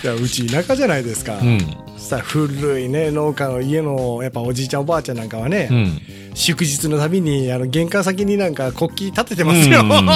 [0.03, 1.37] や、うち田舎じゃないですか。
[1.41, 1.86] うん。
[2.07, 6.01] さ古いね、農家の家の、やっぱおじいちゃんおばあちゃんなんかはね、うん。
[6.33, 9.81] 祝日のたびに、あの、玄関先になんか国旗立ててますよ。
[9.81, 9.89] うん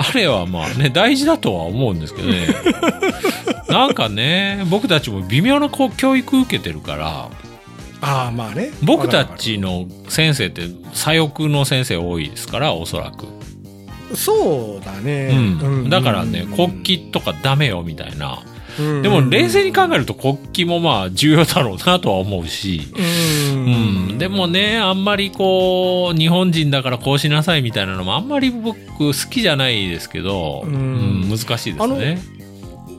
[0.00, 2.46] あれはまあね、大事だとは思うんですけどね。
[3.68, 7.28] なんかね、僕たちも微妙なこう教育受けてるから、
[8.00, 8.70] ああ、まあね。
[8.80, 13.26] 僕たちの先生って左翼の先生多いですから、おそらく。
[14.16, 15.58] そうだね。
[15.60, 15.90] うん。
[15.90, 18.40] だからね、国旗とかダメよみたいな。
[19.02, 22.82] でも冷静に考えると国旗もまあ重要だろうなとは思うし。
[22.94, 22.98] う。
[23.52, 24.18] うんん。
[24.18, 32.18] でもね、あんまりこう、日本人だからこうしなさいみたいなのもあんまり僕好きじゃないですけど、ううんん、難しいですね。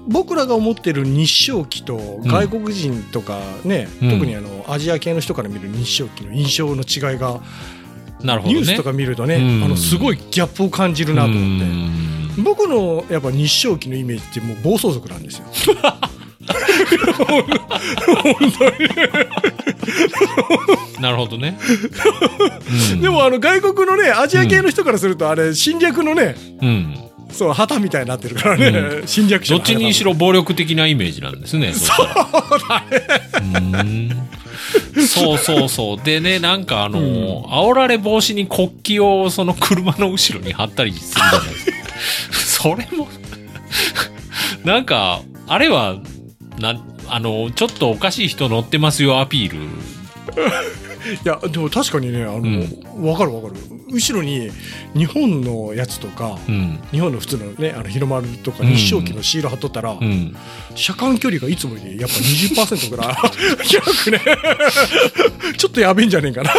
[0.08, 7.42] 僕らが思ってる日照期と外国人とかね、うん特にあのアジア系の人から見る日照期の印象の違いが、
[8.24, 8.60] なるほどね。
[8.62, 12.09] ニュースとか見るとね、うんあのすごいギャップを感じるなと思って。
[12.40, 15.46] うん僕のやっぱ日照期のイメージってもう暴走族なんですよ。
[21.00, 21.58] なるほどね。
[22.92, 26.96] うんでもあの外国のねアジア系の人からするとあれ侵略のね、うん。
[27.32, 31.74] そう旗みたいになってるからね、侵略者どっちにしろ暴力的なイメージなんですね。
[31.74, 32.08] そう
[32.68, 34.16] だね。
[35.08, 36.02] そうそうそう。
[36.04, 41.69] でね、なんかあの、煽られ防止に国旗をその車の後ろに貼ったりするじゃないですか。
[42.32, 43.08] それも、
[44.64, 45.98] なんか、あれは、
[46.60, 49.58] な、あの、ちょっとおかしい人乗ってますよアピール。
[51.26, 53.56] いやでも確かにねあの、わかるわかる
[53.92, 54.52] 後ろに
[54.94, 56.80] 日本のやつとか、うん。
[56.92, 60.36] 日本の普通のねあの日の丸とかうん日章旗のシール貼っとったら、うん。
[60.76, 63.16] 車間距離がいつもよりやっぱ20%ぐらい
[63.64, 64.22] 広くね
[65.58, 66.54] ちょっとやべえんじゃねえかな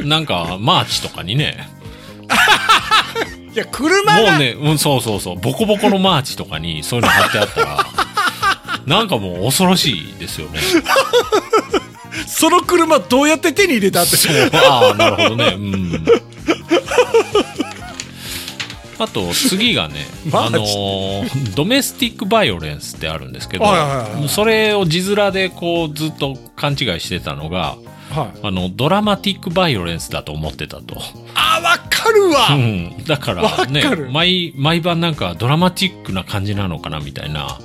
[0.00, 0.08] うん。
[0.08, 1.68] なんか、マーチとかにね、
[3.54, 7.86] いや車がもうね、うん、そうそうそう、ボコボコのマーチとかにそういうの貼ってあったら、
[8.86, 10.60] なんかもう恐ろしいですよね。
[12.26, 15.54] その車どうやって手に入れたってそう、ああ、なるほどね。
[15.56, 16.04] うん。
[18.98, 23.64] あと、次がね、あのードメスティックバイオレンスってあるんですけど
[24.28, 27.76] それを字面でこうずっと勘違いしてたのが、
[28.10, 28.38] はい。
[28.42, 31.00] あの、ドラマティックバイオレンスだと思ってたと。
[31.34, 33.04] あ、わかるわ、うん。
[33.06, 37.44] だからね毎、毎晩なんかドラマティックな感じなのかなみたいな。
[37.44, 37.58] わ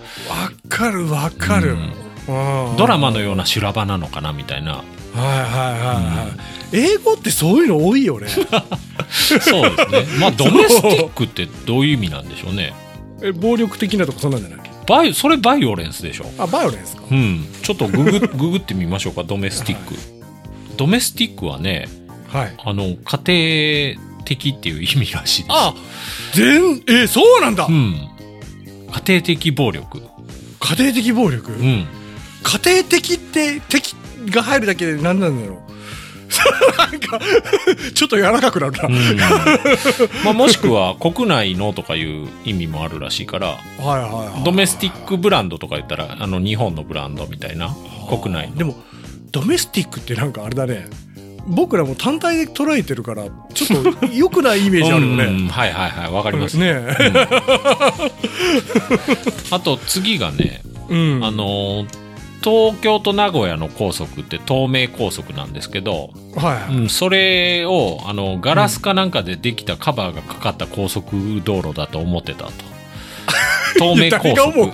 [0.70, 4.76] かるわかる、うんうんドラマのような修羅場なのかなみたいな。
[4.78, 6.28] はいはいはいは
[6.72, 8.28] い、英語ってそういうの多いよね
[9.12, 10.20] そうですね。
[10.20, 12.74] まあ、 ドメスティックってどういう意味なんでしょうね。
[13.22, 14.60] え暴力的なとかそんなんじゃない？
[14.88, 16.26] バイ、それバイオレンスでしょ。
[16.40, 17.46] あバイオレンスかうん。
[17.62, 19.96] ちょっとググ、ググってみましょうか、ドメスティック。
[20.84, 21.88] ドメスティックはね、
[22.28, 25.56] はいあの、家庭的っていう意味らしいです。
[25.56, 25.74] あ
[26.34, 27.94] 全えそうなんだ、うん。
[29.06, 30.02] 家庭的暴力。
[30.60, 31.88] 家庭的暴力、うん。
[32.44, 35.64] 家庭的って敵が入るだけで何なんだろう
[36.78, 37.20] なんか
[37.94, 39.18] ちょっと柔らかくなるな、うん
[40.26, 47.74] まあ、もしくは国内のとかいう意味もあるらしいから、はいはいはいドメスティックブランドとか言ったら、あの、日本のブランドみたいな、
[48.10, 48.56] 国内の。
[48.58, 48.76] でも
[49.34, 50.88] ドメスティックってなんかあれだね。
[51.46, 55.52] 僕らも単体で捉えてるからちょっと良くないイメージあるよ うんね。
[55.52, 56.58] はいはいはい、わかります。
[56.58, 56.82] ね。
[59.52, 61.20] あと次がね、うん。
[61.26, 62.04] あのー
[62.44, 72.52] 東京と名古屋の高速って東名高速なんですけど、はい、うん、それをあのガラスかなんかでできたカバーがかかった高速道路だと思ってたと。
[73.80, 74.74] 東名高速。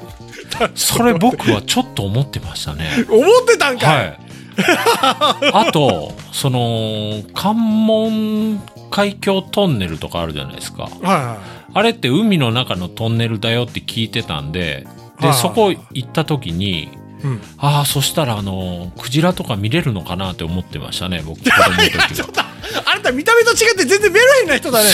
[0.73, 2.89] それ僕はちょっと思ってましたね。
[3.07, 4.28] 思ってたんかい、はい
[5.53, 10.83] あとその関門海峡トンネルとかあるじゃないですか。
[10.83, 11.37] はいは
[11.73, 14.87] あれって海の中のトンネルだよって聞いてたんで
[15.19, 16.89] で、はいそこ行った時にい、
[17.23, 22.49] うん、ああそしたらあのクジラとか見れるのかなって思ってましたね僕子供の時は。
[22.85, 24.89] あなた見た目と違って全然メロイな人だね。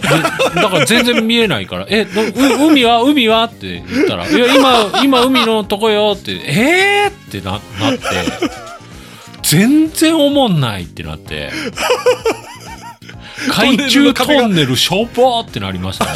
[0.00, 0.08] で
[0.60, 8.69] だから全然見えないから、え、海は海はって言ったら、いや、今、今海のとこよって、えーってな、なって、
[9.50, 11.50] 全然おもんないってなって、
[13.50, 16.12] 海中トンネルしょぼーってなりましたね。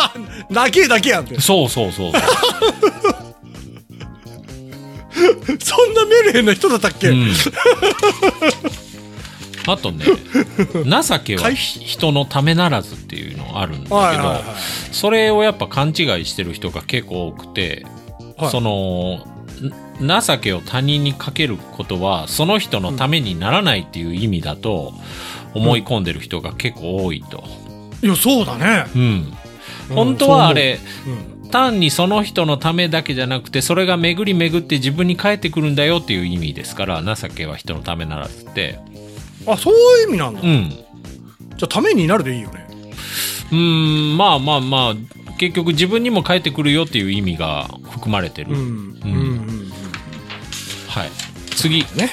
[0.50, 2.22] だけだけやんってそうそうそうそう。
[5.60, 7.30] そんなメルヘンな人だったっけ、うん。
[9.66, 10.12] あとね、情
[11.20, 14.42] けは海人のためならずっていうのあるんだけど、はいはいはい
[14.92, 17.84] それをやっぱ勘違いしてる人が結構多くて、
[18.38, 19.37] はいそのん
[20.00, 24.94] 情けを他人にかけることはその人のためにならないっていう意味だと
[25.54, 27.44] 思い込んでる人が結構多いと。
[28.02, 29.02] いやそうだね、うん。
[29.02, 29.34] うん
[29.94, 30.78] 本当はあれ、
[31.42, 38.78] うん、単にその人のためだけじゃなくてそれが巡り巡って自分に返ってくるんだよっていう意味ですから情けは人のためならずって。
[39.46, 40.84] あそういう意味なんだ、じうん。
[41.54, 42.66] ゃあためになるでいいよね
[43.50, 48.52] うーん、まあまあまあ、結局自分にも返ってくるよっていう意味が含まれてる。
[48.52, 49.57] うんうんうん
[50.98, 51.10] はい。
[51.54, 51.80] 次。
[51.94, 52.10] ね。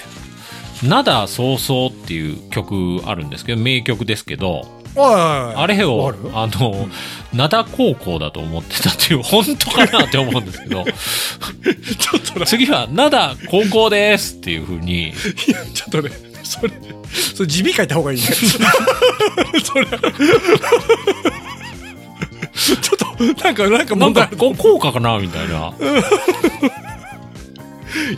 [0.84, 4.67] 灘そうそうっていう曲あるんですけど、名曲ですけど、
[4.98, 6.88] あれをあの、
[7.34, 12.45] 灘高校だと思ってたっていう、本当かなって思うんですけど、 ちょっとな。
[12.45, 15.13] 次は灘高校ですっていう風に、いや
[15.74, 16.12] ちょっとね
[16.43, 16.71] それ
[17.36, 18.26] それ地味書いた方がいいね。
[19.63, 19.86] それ。
[22.56, 25.74] ちょっとなんかなんかなん問題かこ効果かなみたいな。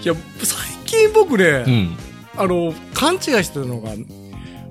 [0.04, 0.14] いや
[0.44, 1.98] 最近僕ね、うん。
[2.38, 3.92] あの勘違いしてたのが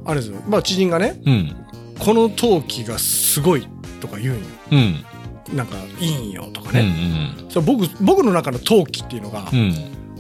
[0.04, 1.56] あれですよまあ知人がねうん。
[1.98, 3.66] この陶器がすごい
[4.00, 5.56] とか言うんようん。
[5.56, 6.76] なんかいいんよとかうん。
[6.76, 7.50] うね、ん。
[7.50, 9.74] そう僕僕の中の陶器っていうのがうん。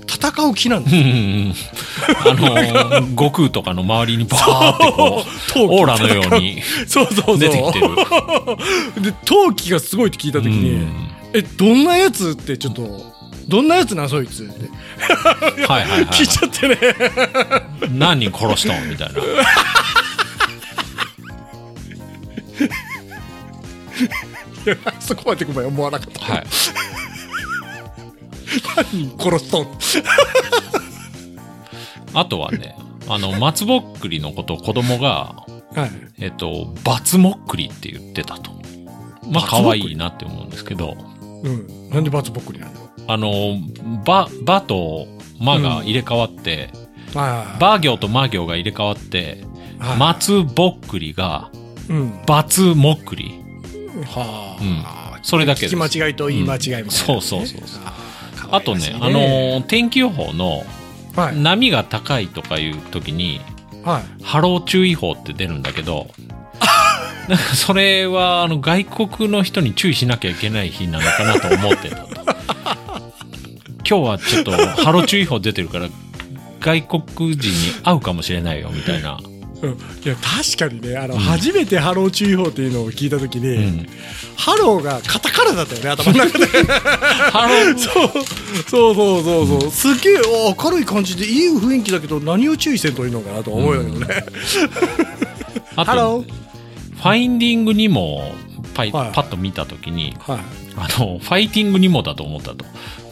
[0.08, 1.54] 戦う気なんですうんよ、うん
[2.28, 5.24] あのー、 悟空とかの周りにバーってこ
[5.56, 7.88] う、オーラのようにそうそうそう出てきてる。
[9.02, 13.15] で陶器がすごいって聞いた時に、うんえどんなやつってちょっと
[13.48, 14.68] どんなやつなんそいつって。
[15.66, 16.78] はいはいはい聞いちゃってね。
[17.92, 18.90] 何人殺したん？
[18.90, 19.20] みたいな。
[24.98, 26.46] そこまで行く前思わなかった、はい。
[28.76, 29.68] 何人殺すとん？
[32.14, 32.76] あとはね、
[33.08, 35.90] あの、松ぼっくりのことを子供が、はい。
[36.18, 38.50] えっと、バツもっくりって言ってたと。
[39.30, 40.96] まあ、可愛いなって思うんですけど、
[41.44, 41.90] うん。
[41.90, 42.80] なんでバツぼっくりなんだ？
[42.80, 43.58] ろあの、
[44.04, 45.06] バ、バと
[45.40, 46.70] マが入れ替わって、
[47.14, 49.44] うはいバ行とマ行が入れ替わって、
[49.78, 49.96] はい。
[49.98, 51.50] 松ぼっくりが、
[51.88, 52.20] うん。
[52.26, 53.40] バツもっくり。
[54.06, 54.82] はうん。
[54.84, 55.76] あ、それだけです。
[55.76, 57.82] 聞き間違いと言い間違いみたいなね、そうそうそうそう。
[58.50, 60.62] あとね、あのー天気予報の
[61.14, 61.36] はい。
[61.40, 63.40] 波が高いとかいう時に、
[63.84, 64.22] はい。
[64.22, 66.08] 波浪注意報って出るんだけど、
[67.28, 72.25] なんかそれはあの外国の人に注意しなきゃいけない日なのかなと思ってたと。
[73.88, 75.88] 今日はちょっと波浪注意報出てるから
[76.60, 79.20] 外国人に会うかもしれないよ、みたいな。
[79.62, 79.70] うん。
[79.70, 79.74] い
[80.08, 83.86] や確かにねあの、初めて波浪注意報っていうのを聞いた時に、うん。
[84.36, 86.46] ハローがカタカナだったよね頭の中で。
[86.66, 88.10] ハロー、そう
[88.68, 89.70] そうそうそうそう。
[89.70, 94.06] すげえお明るい感じでいい雰囲気だけど何を注意せんといいのかなと思うよね、
[95.76, 96.32] あハロと、
[96.96, 98.32] ファインディングニモ、
[98.76, 100.38] パイ、はいパッと見たときに、はい
[100.76, 102.64] あの、ファイティングニモだと思ったと。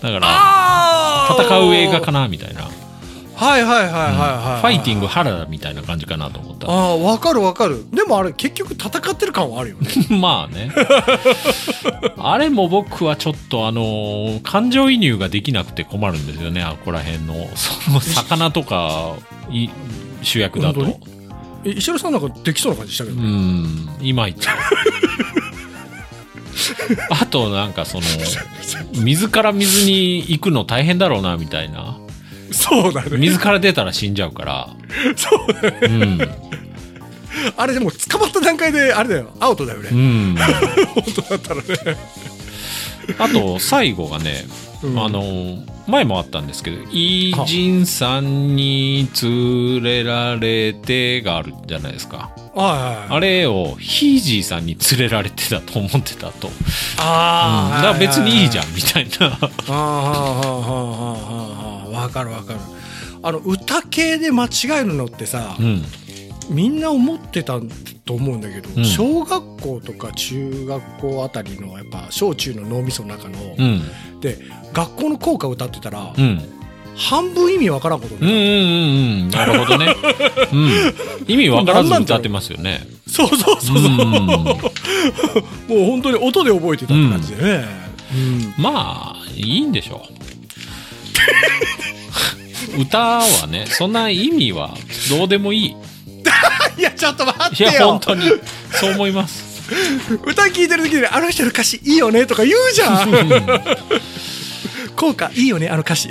[0.02, 2.68] だから、あ戦う映画かなみたいな。
[3.36, 6.70] はいはいはいはいはい、ファイティング原田みたいな感じかなと思った。
[6.70, 10.70] ああ分かる分かるでもあれ結局戦ってる感はあるよね まあね。
[12.16, 17.34] あれも僕はちょっとあのー感情移入ができなくて困るんですよね、あこら辺の。
[17.56, 19.14] その魚とか、
[19.50, 19.68] い
[20.22, 21.00] 主役だと。
[21.64, 24.46] 石原さんなんかできそうな感じしたけどうね、ん、いまいち。
[27.10, 28.04] あとなんかその、
[28.94, 31.98] 水から水に行くの大変だろうな、みたいな。
[32.52, 34.68] そうだね水から出たら死んじゃうから。
[35.16, 36.18] そうだねうん。
[37.56, 40.36] あれでも捕まった段階であれだよアウトだよね、うん。
[40.94, 41.96] 本当だったらね
[43.18, 44.46] あと、最後がね、
[44.82, 52.30] うんあの、前もあったんですけど、イージンさんに連れられてがあるじゃないですか。
[52.54, 56.48] はいはいあれをヒージーさんに連れられてたと思ってたと。
[56.48, 56.54] うん
[56.98, 59.38] あだから別にいいじゃんん、みたいな。
[59.68, 60.40] あ
[61.86, 62.60] あわかるわかる
[63.22, 64.48] あの歌系で間違
[64.82, 65.82] えるのってさ、うん。
[66.50, 67.60] みんな思ってた
[68.04, 73.82] と思うんだけど、うん小学校とか中学校あたりのやっぱ小中の脳みその中の、うん。
[74.20, 74.38] で
[74.72, 76.40] 学校の校歌歌ってたら、うん。
[76.96, 79.64] 半分意味わからんことにうんうんなるうんうん。
[79.64, 79.94] なるほどね。
[80.52, 80.70] うん。
[81.26, 82.86] 意味わからず歌ってますよね。
[83.06, 84.26] そうそうそうそう、うん
[85.68, 87.64] もう本当に音で覚えてたって感じでね、
[88.58, 90.06] うんまあ、いいんでしょ
[92.76, 92.80] う。
[92.80, 94.74] 歌はね、そんな意味は
[95.10, 95.76] どうでもいい。
[96.78, 98.30] いやちょっと待っいや、てよ本当に、
[98.72, 99.54] そう思います。
[100.24, 103.64] 歌聞いてる時に「あの人の歌詞いいよね」とか言うじゃん。
[104.96, 106.08] 効果いいよねあの歌詞。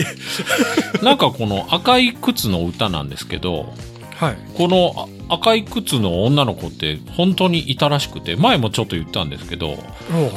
[1.01, 3.73] なんかこの赤い靴の歌なんですけど、
[4.19, 4.37] はい。
[4.55, 9.77] このあ赤い靴の女の子って本当にいたらしくて、前もちょっと言ったんですけど、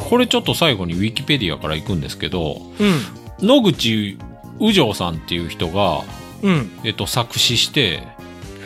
[0.08, 3.02] これちょっと最後にウィキペディアから行くんですけど、うん。
[3.40, 4.16] 野口
[4.60, 6.02] 宇城さんっていう人が、
[6.42, 6.70] うん。
[6.84, 8.02] えっと、作詞して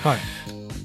[0.04, 0.18] はい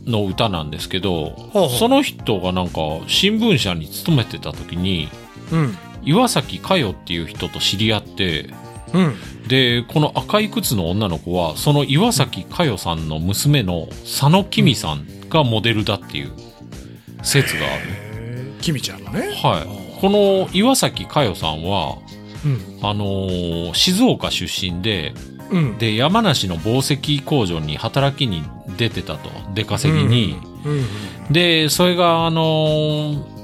[0.06, 1.36] の歌なんですけど、
[1.78, 5.10] その人がなんか新聞社に勤めてた時に、
[5.52, 5.78] うん。
[6.04, 8.54] 岩崎佳代っていう人と知り合って、
[8.94, 9.16] うん。
[9.48, 16.32] で、この赤い靴の女の子は、その岩崎佳代さんの娘の佐野きみさんがモデルだっていう
[17.24, 18.54] 説がある。
[18.62, 19.32] きみちゃんのね。
[19.42, 20.00] はい。
[20.00, 21.98] この岩崎佳代さんは、
[22.46, 22.80] うん。
[22.84, 25.14] あのー静岡出身で、
[25.52, 28.44] うんで、山梨の紡績工場に働きに
[28.78, 29.30] 出てたと。
[29.54, 30.36] 出稼ぎに。
[30.66, 30.86] うん
[31.32, 33.36] で、それが、あのー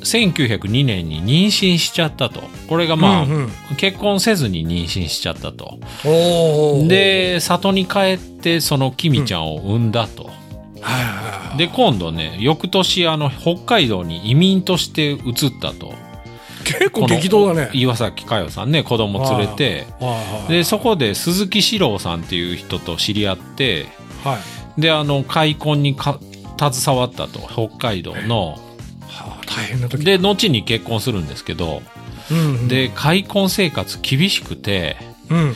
[0.00, 2.42] 1902年に妊娠しちゃったと。
[2.68, 5.78] これがまあ、うんうん結婚せずに妊娠しちゃったと。
[6.88, 10.30] で、里に帰って、そのキミちゃんを産んだと。
[11.56, 15.92] で、今度ね、翌年、あの、北海道に移民として移ったと。
[16.72, 19.86] 結構激動だね岩崎佳代さんね、子供連れて。
[20.48, 23.86] で、そこで鈴木史郎さんっていう人と知り合って、
[24.24, 26.20] はいで、あの、開墾にか
[26.58, 27.40] 携わったと。
[27.40, 28.58] 北海道の。
[29.08, 31.82] はあ大変な時で、後に結婚するんですけど、
[32.30, 34.96] うんうんで、開墾生活厳しくて、
[35.30, 35.54] うん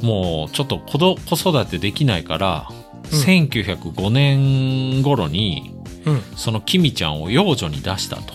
[0.00, 5.74] もうちょっと子ど子育てできないから、うん1905年頃に、
[6.06, 8.32] うんそのキミちゃんを養女に出したと。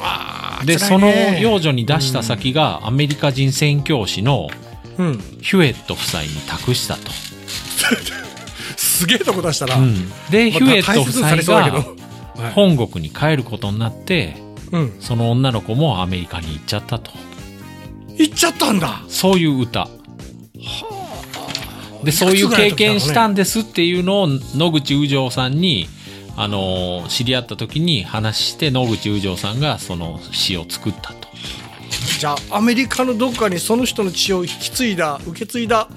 [0.00, 4.48] あーで、その養女に出した先がアメリカ人宣教師の
[4.98, 5.18] うん。
[5.40, 7.10] ヒュエット夫妻に託したと。
[8.76, 9.76] すげえとこ出したな。
[9.76, 10.10] うん。
[10.30, 11.84] で、ヒまあュエット夫妻が
[12.54, 14.36] 本国に帰ることになって、
[14.70, 14.96] うん。
[15.00, 17.10] その女の子もアメリカに行っちゃったと。
[18.16, 19.02] 行っちゃったんだ。
[19.08, 19.88] そういう歌。
[22.04, 25.88] で、そういう経験したんですっていうのを野口宇城さんに、
[26.36, 31.28] あのー知り合った時に話して野口宇城さんがその詩を作ったと。
[32.18, 35.88] じゃあアメリカのどっかにその人の血を引き継いだ受け継いだ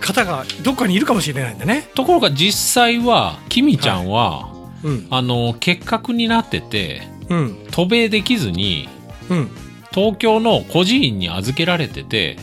[0.00, 1.88] 方がどっかにいるかもしれないんだね。
[1.94, 5.06] ところが実際は、キミちゃんは、うん。
[5.10, 7.66] あのー結核になってて、うん。
[7.70, 8.88] 渡米できずに、
[9.30, 9.50] うん。
[9.92, 12.36] 東京の孤児院に預けられてて、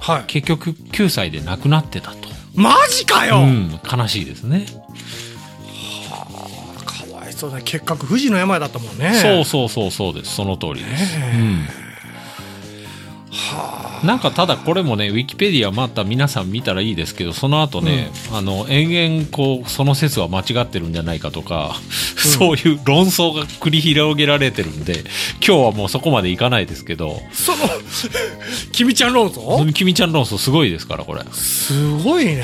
[0.00, 0.24] はい。
[0.26, 2.28] 結局9歳で亡くなってたと。
[2.54, 4.66] マジかよ、うん、悲しいですね。
[7.36, 9.14] そうだ結核不治の病だったもんね。
[9.14, 10.34] そうそうそうそうです。
[10.34, 11.18] その通りです。
[11.18, 11.86] ねうん。
[14.06, 21.76] なんかただこれもねウィキペディアまた皆さん見たらいいですけどその後ね、あの延々こうその説は間違ってるんじゃないかとか、
[22.16, 25.04] そういう論争が繰り広げられてるんで
[25.46, 27.20] 今日はもうそこまでいかないですけど。
[27.32, 27.58] その
[28.72, 29.72] 君ちゃん論争？
[29.72, 31.22] 君ちゃん論争すごいですからこれ。
[31.32, 32.42] すごいね、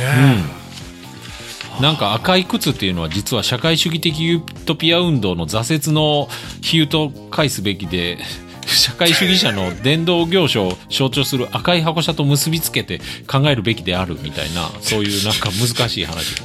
[1.80, 6.28] なんか赤い靴っていうのは実は社会主義的ユートピア運動の挫折の
[6.60, 8.18] 比喩と返すべきで
[8.66, 16.36] 社会主義者の伝道行書を象徴する赤い箱車と結びつけて考えるべきであるみたいなそういうなんか難しい話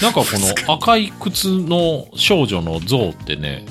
[0.00, 3.64] なんかこの赤い靴の少女の像ってね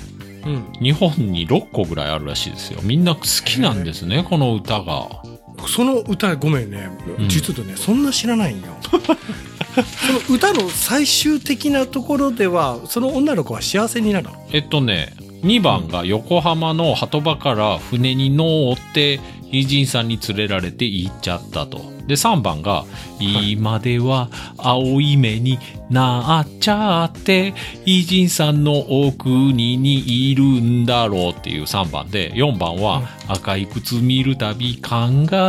[0.45, 5.21] うん、日本に6個ぐらいあるらしいですよみんな好きなんですねこの歌が
[5.67, 6.89] その歌ごめんね。
[7.19, 7.29] うん。
[7.29, 8.67] 実はね、そんな知らないんよ。
[8.81, 14.31] その歌の最終的なところではその女の子は幸せになるの？
[14.51, 19.19] えっとね、2番が横浜の鳩場から船に乗って、
[19.51, 21.91] イージンさんに連れられて行っちゃったと。
[22.07, 22.85] で、3番が、
[23.19, 27.53] 今では青い目になっちゃって、
[27.85, 34.95] イージンさんのお国にいるんだろうっていう3番で、4番は、赤い靴見るたび考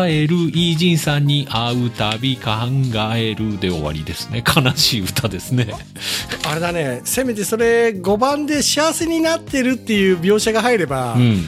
[0.06, 2.50] える、イージンさんに会うたび考
[3.16, 4.44] えるで終わりですね。
[4.44, 5.68] 悲しい歌ですね。
[6.46, 11.44] あれだねせめてそれ5番で幸せになってるっていう描写が入れば、うん。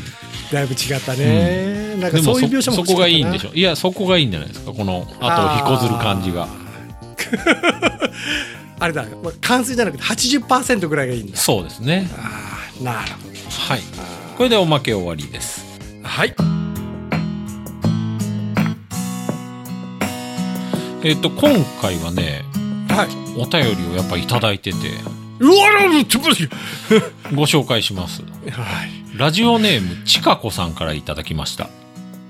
[0.53, 3.51] だいぶ違ったね、なんかでもそういう描写もそそこがいいんでしょ？
[3.51, 4.73] ょいやそこがいいんじゃないですか？
[4.73, 6.49] このあとを引こずる感じが。
[8.81, 11.37] あれだまあ完成じゃなくて80%ぐらいがいいんだ。
[11.37, 12.09] そうですね。
[12.19, 13.81] ああなるほはい。
[14.37, 15.65] これでおまけ終わりです。
[16.03, 16.35] どはい。
[21.05, 21.51] えっ、と今
[21.83, 22.43] 回はね
[22.89, 23.09] はい。
[23.41, 24.77] お便りをやっぱいただいてて
[27.35, 28.22] ご紹介します。
[28.22, 28.28] は
[28.87, 29.18] い。
[29.18, 31.68] ラジオネームちかこさんからいただきました。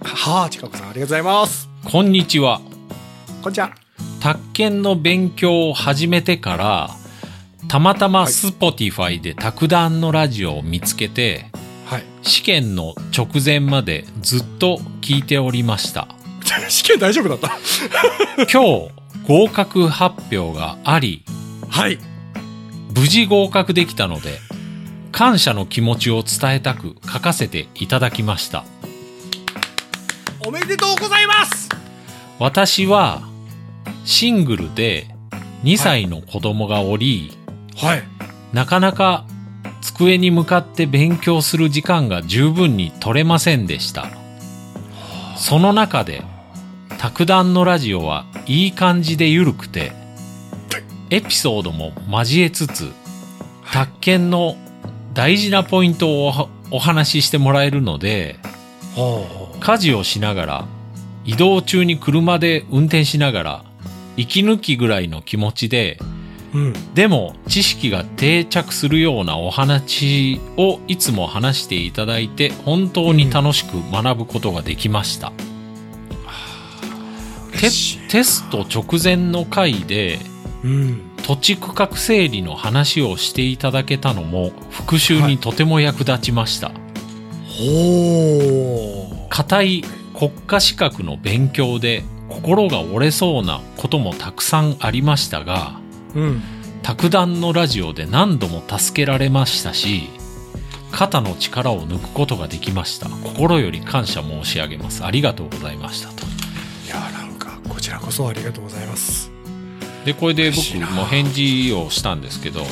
[0.03, 1.69] はあちかこさんありがとうございます。
[1.85, 2.61] こんにちは。
[3.43, 3.71] こんにちは。
[4.21, 6.91] 宅建の勉強を始めてから
[7.69, 11.51] たまたまスポティファイで卓談のラジオを見つけて
[11.87, 12.05] はい。
[12.23, 16.09] 試験の直前までずっと聞いておりました。
[16.69, 17.49] 試験大丈夫だった？
[18.51, 18.91] 今日
[19.27, 21.23] 合格発表があり
[21.69, 21.99] はい
[22.95, 24.39] 無事合格できたので
[25.11, 28.65] 感謝の気持ちを伝えたく書かせていただきました。
[30.47, 31.69] おめでとうございます。
[32.39, 33.23] 私は
[34.05, 35.07] シングルで
[35.63, 37.37] 2歳の子供がおり、
[37.77, 38.03] はい。
[38.53, 39.25] なかなか
[39.81, 44.09] 机に向かって勉強する時間が十分に取れませんでした。
[45.37, 46.23] その中で
[46.99, 49.93] 卓談のラジオはいい感じで緩くて
[51.15, 52.91] エピソードも交えつつ
[53.73, 54.57] 宅建の
[55.13, 56.33] 大事なポイントを
[56.73, 58.37] おお話ししてもらえるので
[58.97, 59.25] ほ
[59.61, 60.67] 家事をしながら
[61.25, 63.65] 移動中に車で運転しながら
[64.17, 65.99] 息抜きぐらいの気持ちで
[66.53, 75.33] ううんでも知識が定着するようなお話をいつも話していただいて本当に楽しく学ぶことができました、
[77.53, 78.09] テ嬉しい。
[78.09, 80.34] テスト直前の回で
[80.65, 81.03] うん。
[81.23, 86.73] 土地区画整理の話をしていただけたのも復習にとても役立ちました、
[87.47, 89.85] ほ固い
[90.15, 95.81] 国家資格の勉強で心が折れそうなこともたくさんありましたが
[96.15, 96.43] ううん。
[96.83, 100.11] 卓談のラジオで何度も助けられましたし
[100.91, 103.09] 肩の力を抜くことができました。
[103.09, 105.05] 心より感謝申し上げます。
[105.05, 106.25] ありがとうございましたと。
[106.87, 109.34] いやなんかこちらこそありがとうございます
[110.05, 112.65] でこれで僕も返事をしたんですけど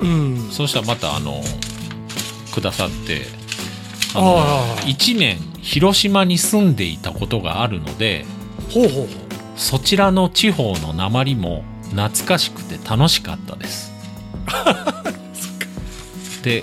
[0.00, 0.48] うん。
[0.50, 1.42] そうしたらまたあの
[2.52, 3.22] くださって
[4.14, 8.24] ああのあ1年広島に住んでいたことがあるので
[8.70, 9.08] ほうほう
[9.56, 13.92] そちらの地方の鉛も懐かしくて楽しかったです。
[16.42, 16.62] で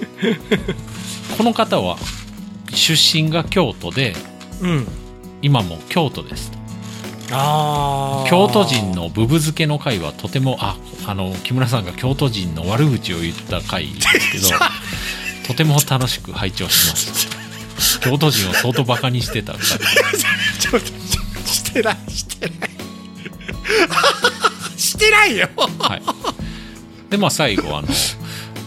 [1.37, 1.97] この方は
[2.73, 4.15] 出身が京都で
[4.61, 4.87] うん。
[5.41, 6.62] 今も京都ですああ
[8.29, 10.77] 京都人のブブ漬けの回はとてもあ
[11.07, 14.47] あの木村さんが京都人の悪口を言った回ですけど
[15.47, 17.29] とても楽しく拝聴しまし
[17.99, 19.61] た京都人を相当バカにしてた回
[20.59, 22.69] ちょっとちょしてないしてない
[24.77, 25.47] してないよ
[25.79, 26.01] はい。
[27.09, 27.87] で、まあ最後、あの、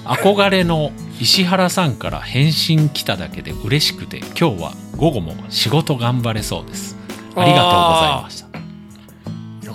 [0.05, 6.97] 憧れの石原さんから返信来ただけで嬉しくて、今日は午後も仕事頑張れそうです。
[7.35, 8.46] ありがとうございました。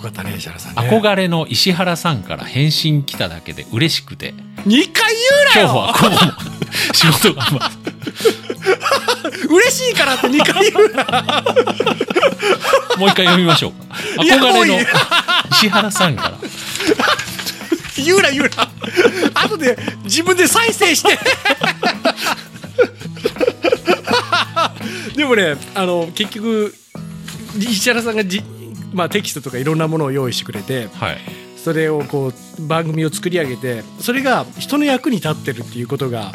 [0.02, 4.34] よかったね石原さん、ね、憧れの石原さんから返信来ただけで嬉しくて、
[4.66, 6.32] 2回言うなよ今日は午後も
[6.92, 7.64] 仕事頑張れ。
[9.48, 11.04] 嬉しいからって2回言うな。
[12.98, 13.72] もう一回読みましょう
[14.20, 14.80] 憧れの
[15.52, 16.38] 石原さんから。
[18.04, 18.68] 言うな言うな。
[19.34, 21.16] 後で自分で再生して。
[25.16, 26.74] でもね、あの、結局、
[27.58, 28.42] 石原さんがじ、
[28.92, 31.18] まあ、テキストとかいろんなものを用意してくれて、はい。
[31.56, 36.32] それをこう番組を作り上げてそれが人の役に立ってるっていうことが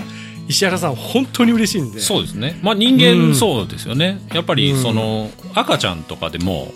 [0.47, 2.57] 石原さん本当に嬉しいんでそうですね。
[2.63, 4.21] まあ人うん間そうですよね。
[4.33, 6.71] やっぱりうんその赤ちゃんとかでも、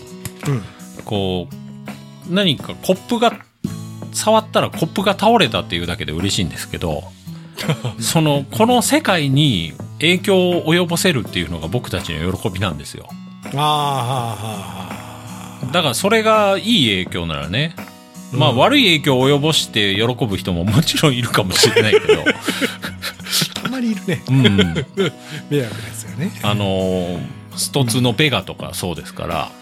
[0.47, 0.61] うん
[1.05, 3.34] こう、何かコップが、
[4.13, 7.03] 触ったらコップが倒れたっていうだけで嬉しいんですけど、
[7.99, 13.07] その、この世界に影響を及ぼせるっていうのが僕たちの喜びなんですよ。
[13.53, 15.00] ああはあは
[15.72, 17.76] だからそれがいい影響ならね、
[18.32, 22.22] まあうん悪い影響を及ぼして喜ぶ人ももちろんいるかもしれないけど、
[23.57, 24.24] あたまにいるね。
[24.28, 24.47] うん。
[24.47, 24.86] 迷惑
[25.51, 25.62] で
[25.93, 26.32] すよね。
[26.41, 29.51] あのーストツのベガとかそうですから、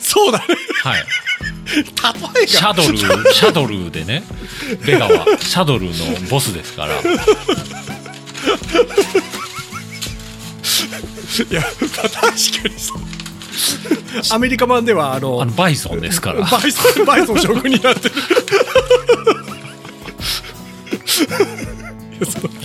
[0.00, 0.44] そうだね。
[0.82, 1.04] はい。
[1.74, 1.82] 例
[2.42, 2.46] えが。
[2.46, 2.96] シャドル、
[3.32, 4.22] シャドルでね、
[4.84, 5.92] ベガはシャドルの
[6.30, 6.94] ボスですから、
[11.50, 12.28] いや確か
[12.68, 12.98] にそう
[14.32, 18.14] アメリカ版ではあのあの、バイソンですから、バイソンバイソン将軍になってる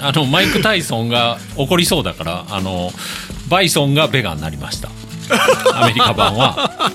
[0.02, 2.92] あの、マイク・タイソンが怒りそうだから、あの、
[3.50, 4.90] バイソンがベガになりました。
[5.74, 6.92] アメリカ版は。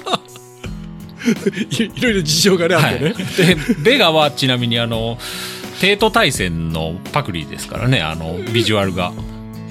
[1.70, 2.96] い いろいろ事情がねあはい。
[2.96, 5.18] ってね、で、ベガはちなみにあの、
[5.80, 9.12] 帝都大戦のパクリですからね、あの、ビジュアルが。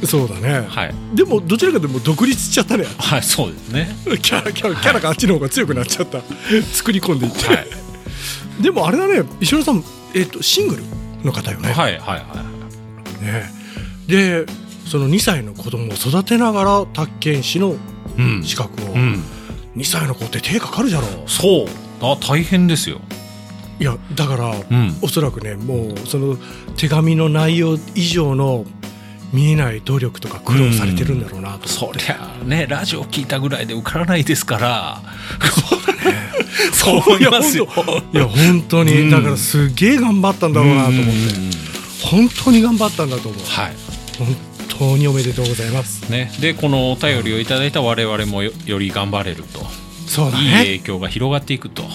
[0.06, 0.96] そうだね、はい。
[1.14, 3.88] でもどちらかでも独立しちゃったねはい、そうですね。
[4.22, 6.22] キャラキャラキャラがあっちの方が強くなっちゃった
[6.74, 7.68] 作り込んでいって、はい。
[8.62, 9.84] でもあれだね石原さん、
[10.14, 10.84] えっとシングル
[11.24, 12.46] の方よね,、はい、はい、は
[13.22, 13.24] い。
[13.24, 13.52] ね
[14.08, 14.46] で
[14.86, 17.76] その2歳の子供を育てながら宅建士の
[18.18, 18.44] うん。
[18.44, 19.24] 資格を、うん。
[19.76, 21.68] 2歳の子って手かかるじゃろそう。
[22.02, 23.02] あ、大変ですよ。
[23.80, 24.96] いやだから、うん。
[25.02, 26.38] おそらくねもうその
[26.78, 28.66] 手紙の内容以上の
[29.34, 35.02] 見えない努力とか苦労されてるんだろうなとそ思って、りゃね、ラジオ聞いたぐらいで受からないですから。
[36.72, 37.68] そう思いますよ。
[38.14, 41.14] いや本当に、うんだからすげえ頑張ったんだろうなと思って、う
[41.50, 41.54] ん
[42.04, 43.74] 本当に頑張ったんだと思うはい。
[44.20, 44.36] 本
[44.68, 46.32] 当におめでとうございますね。
[46.42, 49.66] で、このお便りをいただいた我々もよより頑張れると。
[50.06, 51.84] そうだいいね影響が広がっていくと。
[51.84, 51.94] はい、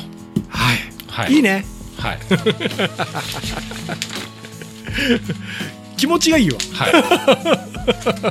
[1.08, 1.34] はい。
[1.34, 1.42] いい。
[1.42, 1.66] ね
[1.98, 2.18] はい。
[5.98, 6.92] 気持ちがいいわはい。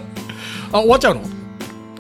[0.74, 1.22] あ終わっちゃうの？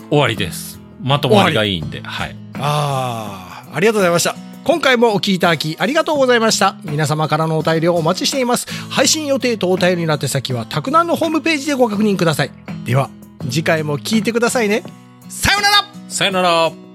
[0.10, 0.80] 終わりです。
[1.04, 2.02] まとまりがいいんで。
[2.04, 2.36] はい。
[2.60, 12.52] ああありがとうございました今回もお聞きいただきありがとうございました皆様からのお便りをお待ちしています配信予定とお便りの宛先はたくなんのホームページでご確認ください
[12.84, 13.10] では
[13.44, 14.84] 次回も聞いてくださいね
[15.30, 16.87] さようならさよなら。